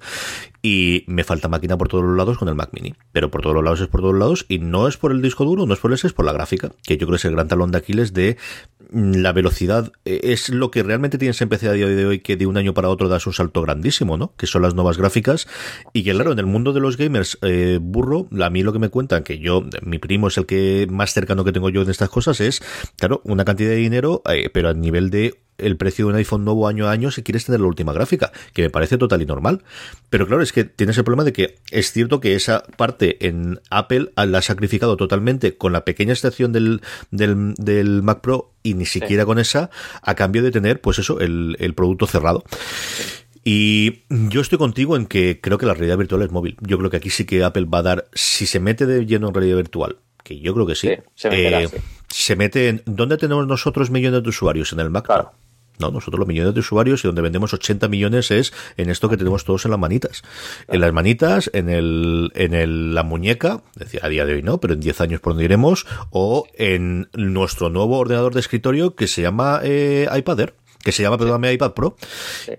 [0.63, 3.57] y me falta máquina por todos los lados con el Mac Mini, pero por todos
[3.57, 5.81] los lados es por todos lados y no es por el disco duro, no es
[5.81, 7.79] por ese, es por la gráfica, que yo creo que es el gran talón de
[7.79, 8.37] Aquiles de
[8.91, 12.19] mm, la velocidad eh, es lo que realmente tienes en PC a día de hoy
[12.21, 14.35] que de un año para otro das un salto grandísimo, ¿no?
[14.37, 15.49] Que son las nuevas gráficas
[15.93, 18.79] y que claro, en el mundo de los gamers eh, burro, a mí lo que
[18.79, 21.91] me cuentan que yo, mi primo es el que más cercano que tengo yo en
[21.91, 22.63] estas cosas es,
[22.97, 26.45] claro, una cantidad de dinero, eh, pero a nivel de el precio de un iPhone
[26.45, 29.27] nuevo año a año si quieres tener la última gráfica, que me parece total y
[29.27, 29.63] normal.
[30.11, 33.61] Pero claro, es que tienes el problema de que es cierto que esa parte en
[33.71, 36.81] Apple la ha sacrificado totalmente con la pequeña excepción del,
[37.11, 39.71] del, Mac Pro y ni siquiera con esa,
[40.03, 42.45] a cambio de tener, pues eso, el, el producto cerrado.
[43.45, 46.57] Y yo estoy contigo en que creo que la realidad virtual es móvil.
[46.61, 49.29] Yo creo que aquí sí que Apple va a dar, si se mete de lleno
[49.29, 51.69] en realidad virtual, que yo creo que sí, se, eh,
[52.09, 52.83] se, mete en...
[52.85, 54.73] ¿Dónde tenemos nosotros millones de usuarios?
[54.75, 55.07] En el Mac.
[55.07, 55.33] Claro.
[55.79, 59.17] No, nosotros los millones de usuarios y donde vendemos 80 millones es en esto que
[59.17, 60.23] tenemos todos en las manitas.
[60.67, 64.59] En las manitas, en el, en el, la muñeca, decía a día de hoy no,
[64.59, 69.07] pero en 10 años por donde iremos, o en nuestro nuevo ordenador de escritorio que
[69.07, 71.97] se llama eh, iPad Air que se llama, perdóname, iPad Pro,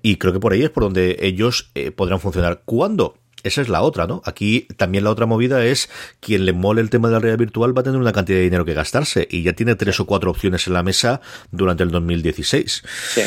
[0.02, 2.62] y creo que por ahí es por donde ellos eh, podrán funcionar.
[2.66, 3.16] ¿Cuándo?
[3.44, 4.22] Esa es la otra, ¿no?
[4.26, 7.76] Aquí también la otra movida es quien le mole el tema de la realidad virtual
[7.76, 10.32] va a tener una cantidad de dinero que gastarse y ya tiene tres o cuatro
[10.32, 11.22] opciones en la mesa
[11.52, 12.84] durante el 2016.
[13.14, 13.22] Sí.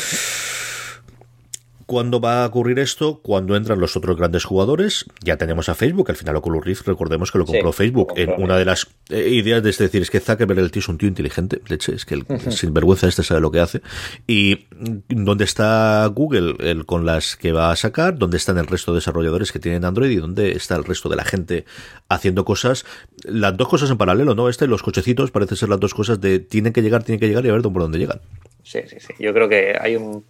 [1.85, 3.19] ¿Cuándo va a ocurrir esto?
[3.21, 5.05] Cuando entran los otros grandes jugadores.
[5.23, 8.13] Ya tenemos a Facebook, al final Oculus Rift, recordemos que lo compró Facebook.
[8.15, 10.87] en una de las eh, ideas de este decir es que Zuckerberg el tío es
[10.87, 13.81] un tío inteligente, leche, es que el sinvergüenza este sabe lo que hace.
[14.27, 14.67] Y
[15.09, 18.97] dónde está Google el, con las que va a sacar, dónde están el resto de
[18.97, 21.65] desarrolladores que tienen Android y dónde está el resto de la gente
[22.09, 22.85] haciendo cosas.
[23.23, 24.49] Las dos cosas en paralelo, ¿no?
[24.49, 27.27] Este y los cochecitos parece ser las dos cosas de tienen que llegar, tienen que
[27.27, 28.21] llegar y a ver por dónde llegan.
[28.63, 29.13] Sí, sí, sí.
[29.19, 30.25] Yo creo que hay un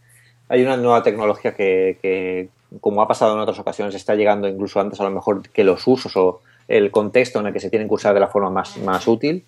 [0.50, 2.50] hay una nueva tecnología que,
[2.82, 5.86] como ha pasado en otras ocasiones, está llegando incluso antes a lo mejor que los
[5.88, 8.78] usos o el contexto en el que se tienen que usar de la forma más,
[8.78, 9.46] más útil.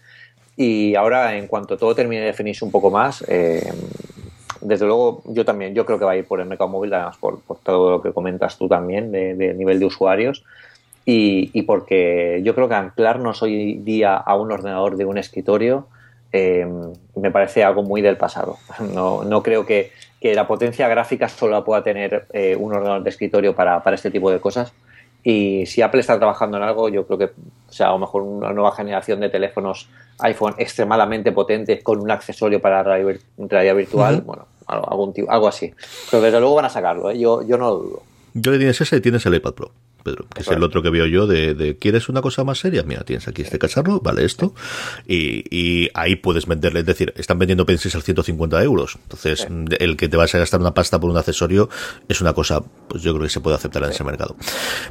[0.57, 3.71] Y ahora, en cuanto todo termine de definirse un poco más, eh,
[4.61, 7.17] desde luego yo también, yo creo que va a ir por el mercado móvil, además
[7.17, 10.43] por, todo lo que comentas tú también de, nivel de usuarios.
[11.07, 15.87] Y, porque yo creo que anclarnos hoy día a un ordenador de un escritorio
[16.31, 16.65] eh,
[17.15, 18.57] me parece algo muy del pasado.
[18.93, 19.91] No, no creo que
[20.25, 24.09] que la potencia gráfica solo la pueda tener eh, un ordenador de escritorio para, este
[24.09, 24.73] tipo de cosas.
[25.23, 28.23] Y si Apple está trabajando en algo, yo creo que, o sea, a lo mejor
[28.23, 34.47] una nueva generación de teléfonos iPhone extremadamente potentes con un accesorio para realidad virtual, bueno,
[34.65, 35.71] algo, algo así.
[36.09, 37.19] Pero desde luego van a sacarlo, ¿eh?
[37.19, 38.03] yo, yo no lo dudo.
[38.33, 39.71] Yo le tienes ese y tienes el iPad Pro.
[40.05, 42.83] Pedro, que es el otro que veo yo de, ¿quieres una cosa más seria?
[42.83, 44.53] Mira, tienes aquí este cacharro, vale esto,
[45.07, 49.47] y, ahí puedes venderle, es decir, están vendiendo pencils al 150 euros, entonces
[49.79, 51.69] el que te vas a gastar una pasta por un accesorio
[52.07, 54.35] es una cosa, pues yo creo que se puede aceptar en ese mercado.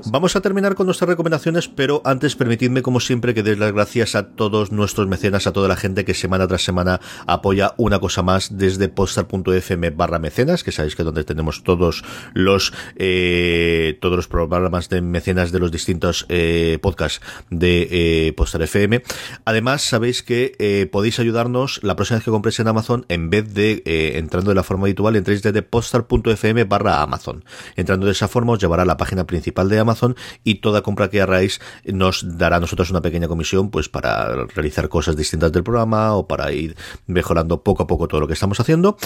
[0.06, 4.16] Vamos a terminar con nuestras recomendaciones, pero antes permitidme como siempre que des las gracias
[4.16, 8.22] a todos nuestros mecenas, a toda la gente que semana tras semana apoya una cosa
[8.22, 12.02] más desde postar.fm barra mecenas, que sabéis que es donde tenemos todos
[12.32, 18.62] los eh, todos los programas de mecenas de los distintos eh, podcasts de eh, Postar
[18.62, 19.02] FM.
[19.44, 23.52] Además, sabéis que eh, podéis ayudarnos la próxima vez que compréis en Amazon, en vez
[23.54, 23.82] de
[24.16, 27.44] entrando de la forma habitual, entréis desde postar.fm barra Amazon.
[27.76, 31.10] Entrando de esa forma os llevará a la página principal de Amazon y toda compra
[31.10, 35.64] que hagáis nos dará a nosotros una pequeña comisión pues para realizar cosas distintas del
[35.64, 36.76] programa o para ir
[37.06, 38.96] mejorando poco a poco todo lo que estamos haciendo.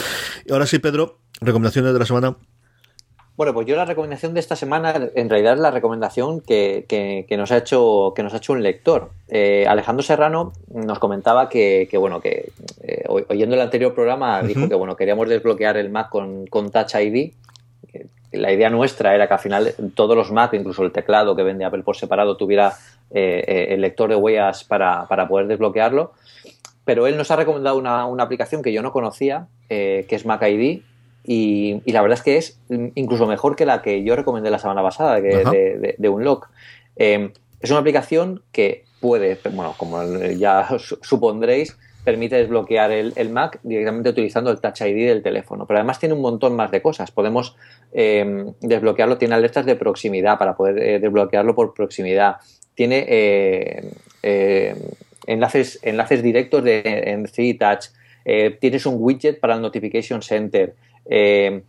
[0.46, 2.36] Y ahora sí, Pedro, recomendaciones de la semana.
[3.38, 7.36] Bueno, pues yo la recomendación de esta semana, en realidad es la recomendación que, que,
[7.36, 9.10] nos, ha hecho, que nos ha hecho un lector.
[9.28, 12.50] Eh, Alejandro Serrano nos comentaba que, bueno, que
[12.82, 17.30] eh, oyendo el anterior programa dijo que bueno, queríamos desbloquear el Mac con, Touch ID.
[18.32, 21.64] La idea nuestra era que al final todos los Mac, incluso el teclado que vende
[21.64, 22.72] Apple por separado, tuviera
[23.12, 26.10] eh, el lector de huellas para, poder desbloquearlo.
[26.84, 30.42] Pero él nos ha recomendado una, una aplicación que yo no conocía, que es Mac
[30.42, 30.80] ID,
[31.24, 32.60] y, la verdad es que es
[32.94, 36.48] incluso mejor que la que yo recomendé la semana pasada de, de, Unlock.
[36.96, 40.02] Em, es una aplicación que puede, bueno, como
[40.36, 40.68] ya
[41.02, 45.66] supondréis, permite desbloquear el, Mac directamente utilizando el Touch ID del teléfono.
[45.66, 47.10] Pero además tiene un montón más de cosas.
[47.10, 47.54] Podemos
[47.92, 52.36] em, desbloquearlo, tiene alertas de proximidad para poder eh, desbloquearlo por proximidad.
[52.74, 54.74] Tiene eh,
[55.26, 57.90] enlaces, enlaces directos de, en 3Touch.
[58.24, 60.74] Eh, tienes un widget para el Notification Center.
[61.08, 61.62] Eh,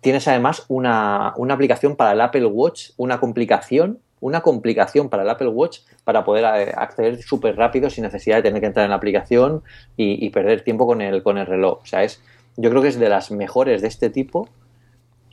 [0.00, 5.48] tienes además una, aplicación para el Apple Watch, una complicación, una complicación para el Apple
[5.48, 8.96] Watch para poder eh, acceder súper rápido sin necesidad de tener que entrar en la
[8.96, 9.62] aplicación
[9.96, 11.80] y, perder tiempo con el, con el reloj.
[11.82, 12.22] O sea, es,
[12.56, 14.48] yo creo que es de las mejores de este tipo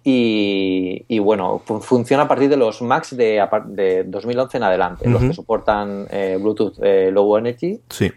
[0.04, 5.34] Y, bueno, funciona a partir de los Macs de, de 2011 en adelante, los que
[5.34, 7.80] soportan eh, Bluetooth eh, Low Energy.
[7.90, 8.12] Sí.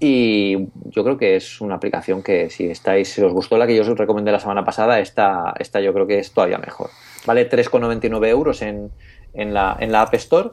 [0.00, 3.74] Y yo creo que es una aplicación que si estáis, si os gustó la que
[3.74, 6.90] yo os recomendé la semana pasada, esta, esta yo creo que es todavía mejor.
[7.26, 8.92] Vale 3,99 euros en,
[9.34, 10.50] en, la, en la App Store,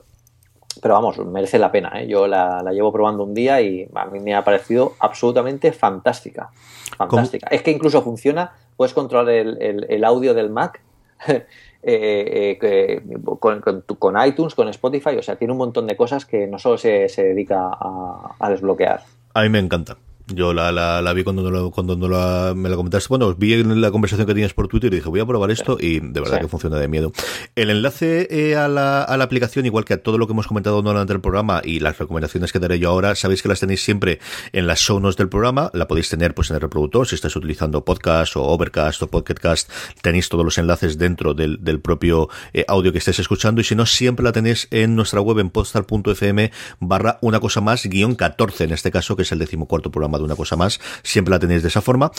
[0.82, 1.92] pero vamos, merece la pena.
[2.02, 2.08] ¿eh?
[2.08, 6.50] Yo la, llevo probando un día y a mí me ha parecido absolutamente fantástica.
[6.98, 7.48] Fantástica.
[7.52, 10.82] Es que incluso funciona, puedes controlar el, audio del Mac.
[11.88, 16.48] Eh, eh, con, con, iTunes, con Spotify, o sea, tiene un montón de cosas que
[16.48, 19.04] no solo se, se dedica a desbloquear.
[19.36, 20.05] A mí me encanta.
[20.28, 23.08] Yo la, la, la vi cuando, no cuando no la, me la comentaste.
[23.10, 25.78] Bueno, vi en la conversación que tienes por Twitter y dije, voy a probar esto
[25.80, 27.12] y de verdad que funciona de miedo.
[27.56, 30.48] El enlace eh, a, la, a la aplicación, igual que a todo lo que hemos
[30.48, 33.84] comentado durante el programa y las recomendaciones que daré yo ahora, sabéis que las tenéis
[33.84, 34.20] siempre
[34.52, 35.70] en las show notes del programa.
[35.74, 39.70] La podéis tener pues en el reproductor si estáis utilizando podcast o Overcast o Podcast.
[40.02, 43.76] Tenéis todos los enlaces dentro del, del propio eh, audio que estéis escuchando y si
[43.76, 48.64] no, siempre la tenéis en nuestra web en postal.fm barra una cosa más guion 14
[48.64, 51.70] en este caso, que es el decimocuarto programa una cosa más, siempre la tenéis de
[51.70, 52.12] esa forma.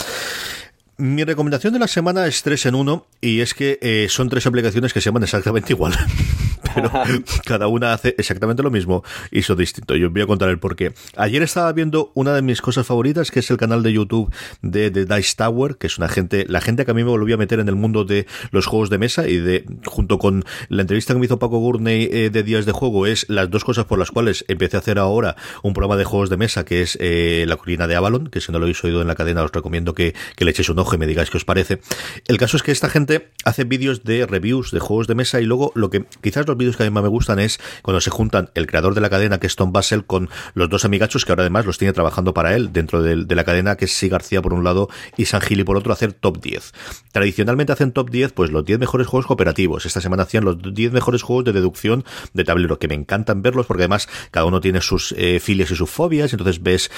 [0.98, 4.46] Mi recomendación de la semana es tres en uno y es que eh, son tres
[4.46, 5.94] aplicaciones que se llaman exactamente igual.
[6.76, 6.90] pero
[7.44, 9.96] cada una hace exactamente lo mismo y son distinto.
[9.96, 10.92] Yo os voy a contar el porqué.
[11.16, 14.90] Ayer estaba viendo una de mis cosas favoritas, que es el canal de YouTube de,
[14.90, 17.38] de Dice Tower, que es una gente, la gente que a mí me volvió a
[17.38, 21.14] meter en el mundo de los juegos de mesa y de, junto con la entrevista
[21.14, 23.98] que me hizo Paco Gurney eh, de Días de Juego, es las dos cosas por
[23.98, 27.44] las cuales empecé a hacer ahora un programa de juegos de mesa, que es eh,
[27.48, 29.94] La Colina de Avalon, que si no lo habéis oído en la cadena os recomiendo
[29.94, 31.80] que, que le echéis un ojo y me digáis qué os parece.
[32.26, 35.44] El caso es que esta gente hace vídeos de reviews de juegos de mesa y
[35.44, 38.10] luego lo que quizás los vídeos que a mí más me gustan es cuando se
[38.10, 41.32] juntan el creador de la cadena, que es Tom Basel, con los dos amigachos que
[41.32, 44.40] ahora además los tiene trabajando para él dentro de, la cadena, que es Si García
[44.40, 46.72] por un lado y San Gili por otro, hacer top 10.
[47.12, 49.84] Tradicionalmente hacen top 10, pues los 10 mejores juegos cooperativos.
[49.84, 53.66] Esta semana hacían los 10 mejores juegos de deducción de tablero, que me encantan verlos
[53.66, 56.90] porque además cada uno tiene sus eh, filias y sus fobias, entonces ves,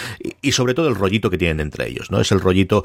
[0.42, 2.20] y, sobre todo el rollito que tienen entre ellos, ¿no?
[2.20, 2.84] Es el rollito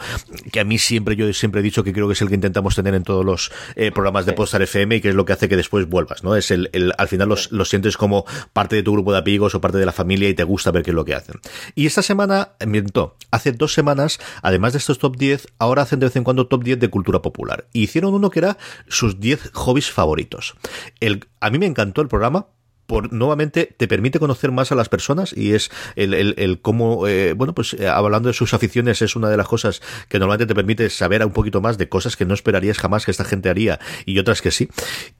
[0.52, 2.76] que a mí siempre, yo siempre he dicho que creo que es el que intentamos
[2.76, 5.50] tener en todos los eh, programas de Postar FM y que es lo que hace
[5.50, 6.36] que después vuelvas, ¿no?
[6.36, 9.56] Es el, el al final los, los, sientes como parte de tu grupo de amigos
[9.56, 11.40] o parte de la familia y te gusta ver qué es lo que hacen.
[11.76, 16.08] Y esta semana, miento, hace dos semanas, además de estos top 10, ahora hacen de
[16.08, 17.68] vez en cuando top 10 de cultura popular.
[17.74, 18.58] Y hicieron uno que era
[18.88, 20.56] sus 10 hobbies favoritos.
[21.00, 22.48] El, a mí me encantó el programa
[22.86, 27.08] por, nuevamente te permite conocer más a las personas y es el, el, el cómo,
[27.08, 30.48] eh, bueno, pues eh, hablando de sus aficiones es una de las cosas que normalmente
[30.48, 33.50] te permite saber un poquito más de cosas que no esperarías jamás que esta gente
[33.50, 34.70] haría y otras que sí.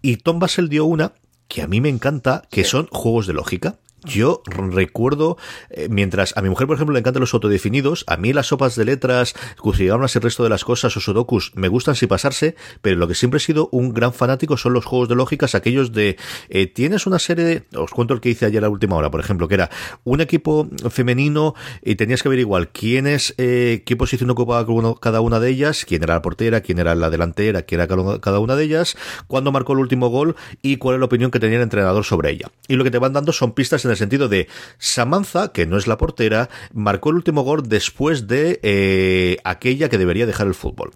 [0.02, 1.14] Y Tom Basel dio una
[1.54, 3.76] que a mí me encanta, que son juegos de lógica.
[4.06, 5.38] Yo recuerdo,
[5.70, 8.76] eh, mientras a mi mujer, por ejemplo, le encantan los autodefinidos, a mí las sopas
[8.76, 12.56] de letras, crucigramas y el resto de las cosas o sudokus me gustan sin pasarse,
[12.82, 15.94] pero lo que siempre he sido un gran fanático son los juegos de lógicas, aquellos
[15.94, 16.18] de,
[16.50, 19.20] eh, tienes una serie de, os cuento el que hice ayer a última hora, por
[19.20, 19.70] ejemplo, que era
[20.04, 24.66] un equipo femenino y tenías que ver igual quién es, eh, qué posición ocupaba
[25.00, 27.88] cada una de ellas, quién era la portera, quién era la delantera, quién era
[28.20, 28.98] cada una de ellas,
[29.28, 32.32] cuándo marcó el último gol y cuál es la opinión que tenía el entrenador sobre
[32.32, 32.52] ella.
[32.68, 35.78] Y lo que te van dando son pistas en el sentido de Samantha, que no
[35.78, 40.56] es la portera, marcó el último gol después de eh, aquella que debería dejar el
[40.56, 40.92] fútbol.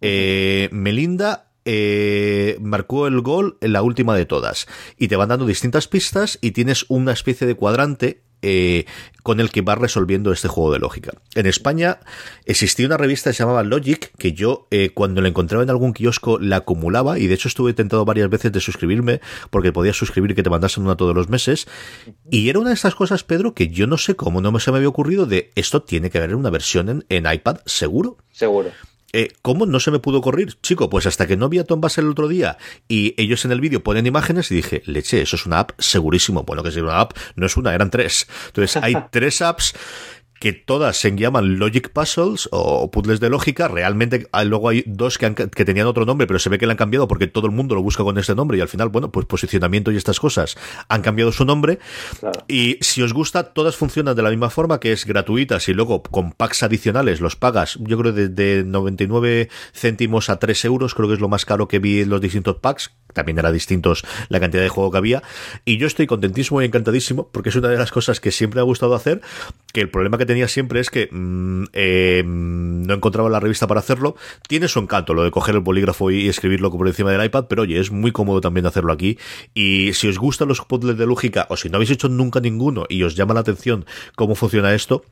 [0.00, 4.66] Eh, Melinda eh, marcó el gol en la última de todas.
[4.96, 8.86] Y te van dando distintas pistas y tienes una especie de cuadrante eh,
[9.22, 11.12] con el que va resolviendo este juego de lógica.
[11.34, 12.00] En España
[12.46, 15.92] existía una revista que se llamaba Logic, que yo eh, cuando la encontraba en algún
[15.92, 19.20] kiosco la acumulaba y de hecho estuve tentado varias veces de suscribirme
[19.50, 21.68] porque podías suscribir que te mandasen una todos los meses.
[22.30, 24.78] Y era una de estas cosas, Pedro, que yo no sé cómo no se me
[24.78, 28.16] había ocurrido de esto tiene que haber una versión en, en iPad, seguro.
[28.32, 28.70] Seguro.
[29.12, 30.54] Eh, ¿Cómo no se me pudo correr?
[30.62, 32.58] Chico, pues hasta que no vi a Tom Bass el otro día
[32.88, 36.44] y ellos en el vídeo ponen imágenes y dije, leche, eso es una app segurísimo.
[36.44, 38.28] Bueno, que es una app, no es una, eran tres.
[38.46, 39.74] Entonces hay tres apps
[40.40, 43.68] que todas se llaman Logic Puzzles o puzzles de lógica.
[43.68, 46.72] Realmente ah, luego hay dos que, que, tenían otro nombre, pero se ve que le
[46.72, 49.12] han cambiado porque todo el mundo lo busca con este nombre y al final, bueno,
[49.12, 50.56] pues posicionamiento y estas cosas
[50.88, 51.78] han cambiado su nombre.
[52.48, 56.02] Y si os gusta, todas funcionan de la misma forma, que es gratuitas y luego
[56.02, 61.08] con packs adicionales los pagas, yo creo de, de 99 céntimos a 3 euros, creo
[61.08, 62.92] que es lo más caro que vi en los distintos packs.
[63.12, 65.22] También era distintos la cantidad de juego que había.
[65.64, 68.60] Y yo estoy contentísimo y encantadísimo porque es una de las cosas que siempre me
[68.60, 69.20] ha gustado hacer,
[69.72, 73.80] que el problema que tenía siempre es que mm, eh, no encontraba la revista para
[73.80, 74.14] hacerlo.
[74.46, 77.62] Tiene su encanto lo de coger el bolígrafo y escribirlo por encima del iPad, pero
[77.62, 79.18] oye, es muy cómodo también hacerlo aquí.
[79.54, 82.84] Y si os gustan los puzzles de lógica, o si no habéis hecho nunca ninguno
[82.88, 85.02] y os llama la atención cómo funciona esto,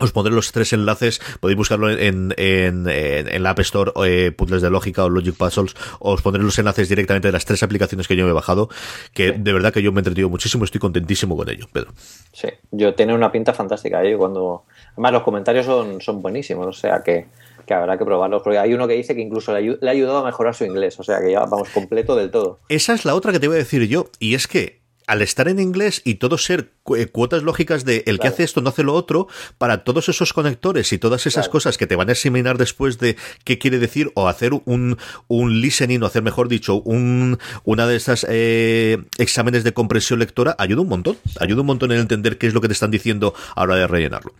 [0.00, 4.62] os pondré los tres enlaces, podéis buscarlo en, en, en, la App Store, eh, Puzzles
[4.62, 8.16] de Lógica o Logic Puzzles, os pondré los enlaces directamente de las tres aplicaciones que
[8.16, 8.68] yo me he bajado,
[9.14, 11.92] que de verdad que yo me he entretenido muchísimo, estoy contentísimo con ello, Pedro.
[12.32, 14.16] Sí, yo tiene una pinta fantástica, ¿eh?
[14.16, 17.26] cuando además los comentarios son, son buenísimos, o sea que,
[17.66, 20.18] que habrá que probarlos, porque hay uno que dice que incluso le, le ha ayudado
[20.18, 22.60] a mejorar su inglés, o sea que ya vamos completo del todo.
[22.68, 24.79] Esa es la otra que te voy a decir yo, y es que
[25.10, 28.60] al estar en inglés y todo ser eh, cuotas lógicas de el que hace esto
[28.60, 29.26] no hace lo otro,
[29.58, 33.16] para todos esos conectores y todas esas cosas que te van a examinar después de
[33.42, 37.96] qué quiere decir o hacer un, un listening o hacer, mejor dicho, un, una de
[37.96, 41.16] esas eh, exámenes de comprensión lectora, ayuda un montón.
[41.40, 43.76] Ayuda un montón en entender qué es lo que te están diciendo a la hora
[43.78, 44.32] de rellenarlo.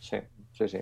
[0.00, 0.16] Sí,
[0.58, 0.78] sí, sí.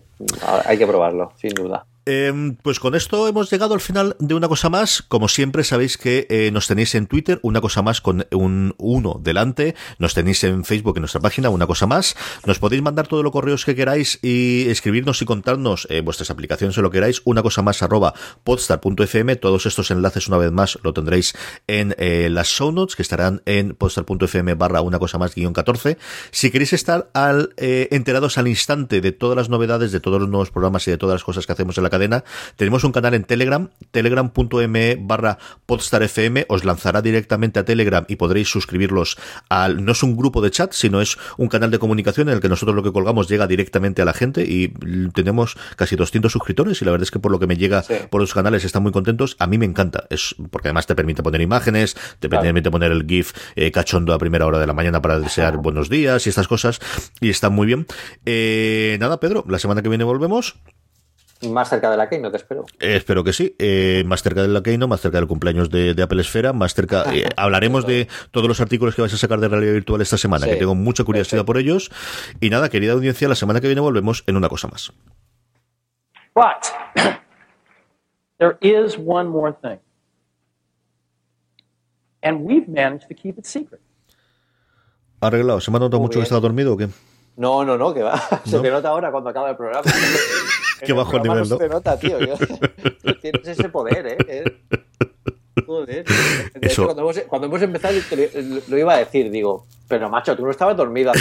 [0.65, 1.85] Hay que probarlo, sin duda.
[2.07, 5.03] Em, pues con esto hemos llegado al final de una cosa más.
[5.03, 9.21] Como siempre sabéis que eh, nos tenéis en Twitter, una cosa más con un 1
[9.23, 9.75] delante.
[9.99, 12.15] Nos tenéis en Facebook en nuestra página, una cosa más.
[12.45, 16.77] Nos podéis mandar todos los correos que queráis y escribirnos y contarnos eh, vuestras aplicaciones
[16.77, 17.23] o lo que queráis.
[17.25, 18.13] Una cosa más arroba
[18.45, 19.37] podstar.fm.
[19.37, 21.35] Todos estos enlaces una vez más lo tendréis
[21.67, 25.97] en eh, las show notes que estarán en podstar.fm barra una cosa más guion 14.
[26.31, 30.51] Si queréis estar al, enterados al instante de todas las novedades, de todos los nuevos
[30.51, 32.25] programas y de todas las cosas que hacemos en la cadena.
[32.57, 38.49] Tenemos un canal en Telegram, telegram.me barra podstarfm, os lanzará directamente a Telegram y podréis
[38.49, 39.17] suscribirlos
[39.49, 42.41] al, no es un grupo de chat, sino es un canal de comunicación en el
[42.41, 44.69] que nosotros lo que colgamos llega directamente a la gente y
[45.15, 48.21] tenemos casi 200 suscriptores y la verdad es que por lo que me llega por
[48.21, 49.37] los canales están muy contentos.
[49.39, 53.07] A mí me encanta, es porque además te permite poner imágenes, te permite poner el
[53.07, 56.49] GIF eh, cachondo a primera hora de la mañana para desear buenos días y estas
[56.49, 56.81] cosas
[57.21, 57.87] y está muy bien.
[58.27, 60.57] Eh, nada, Pedro, la semana que viene volvemos.
[61.43, 62.65] Más cerca de la Keynote, espero.
[62.81, 63.55] Eh, espero que sí.
[63.59, 67.05] Eh, más cerca de la Keynote, más cerca del cumpleaños de, Apple Esfera, más cerca.
[67.13, 70.47] Eh, hablaremos de todos los artículos que vais a sacar de realidad virtual esta semana,
[70.47, 71.91] que tengo mucha curiosidad por ellos.
[72.41, 74.93] Y nada, querida audiencia, la semana que viene volvemos en una cosa más.
[76.35, 76.73] But
[78.39, 79.79] there is one more thing.
[82.23, 83.81] And we've managed to keep it secret.
[85.21, 85.61] Arreglado.
[85.61, 86.89] ¿Se me ha notado mucho que estaba dormido o qué?
[87.37, 88.19] No, no, no, que va.
[88.45, 89.85] Se te nota ahora cuando acaba el programa.
[90.85, 91.45] Qué bajo el nivel, ¿no?
[91.45, 92.19] Se te nota, tío.
[93.21, 94.45] Tienes ese poder, ¿eh?
[95.67, 96.05] Joder.
[96.61, 96.85] Eso...
[96.85, 97.95] cuando, hemos, cuando, hemos, empezado,
[98.69, 101.13] lo iba a decir, digo, pero macho, tú no estabas dormido.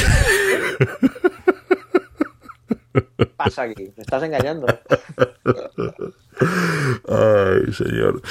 [3.18, 3.94] ¿Qué pasa aquí?
[3.96, 4.66] Me estás engañando.
[7.08, 8.22] Ay, señor.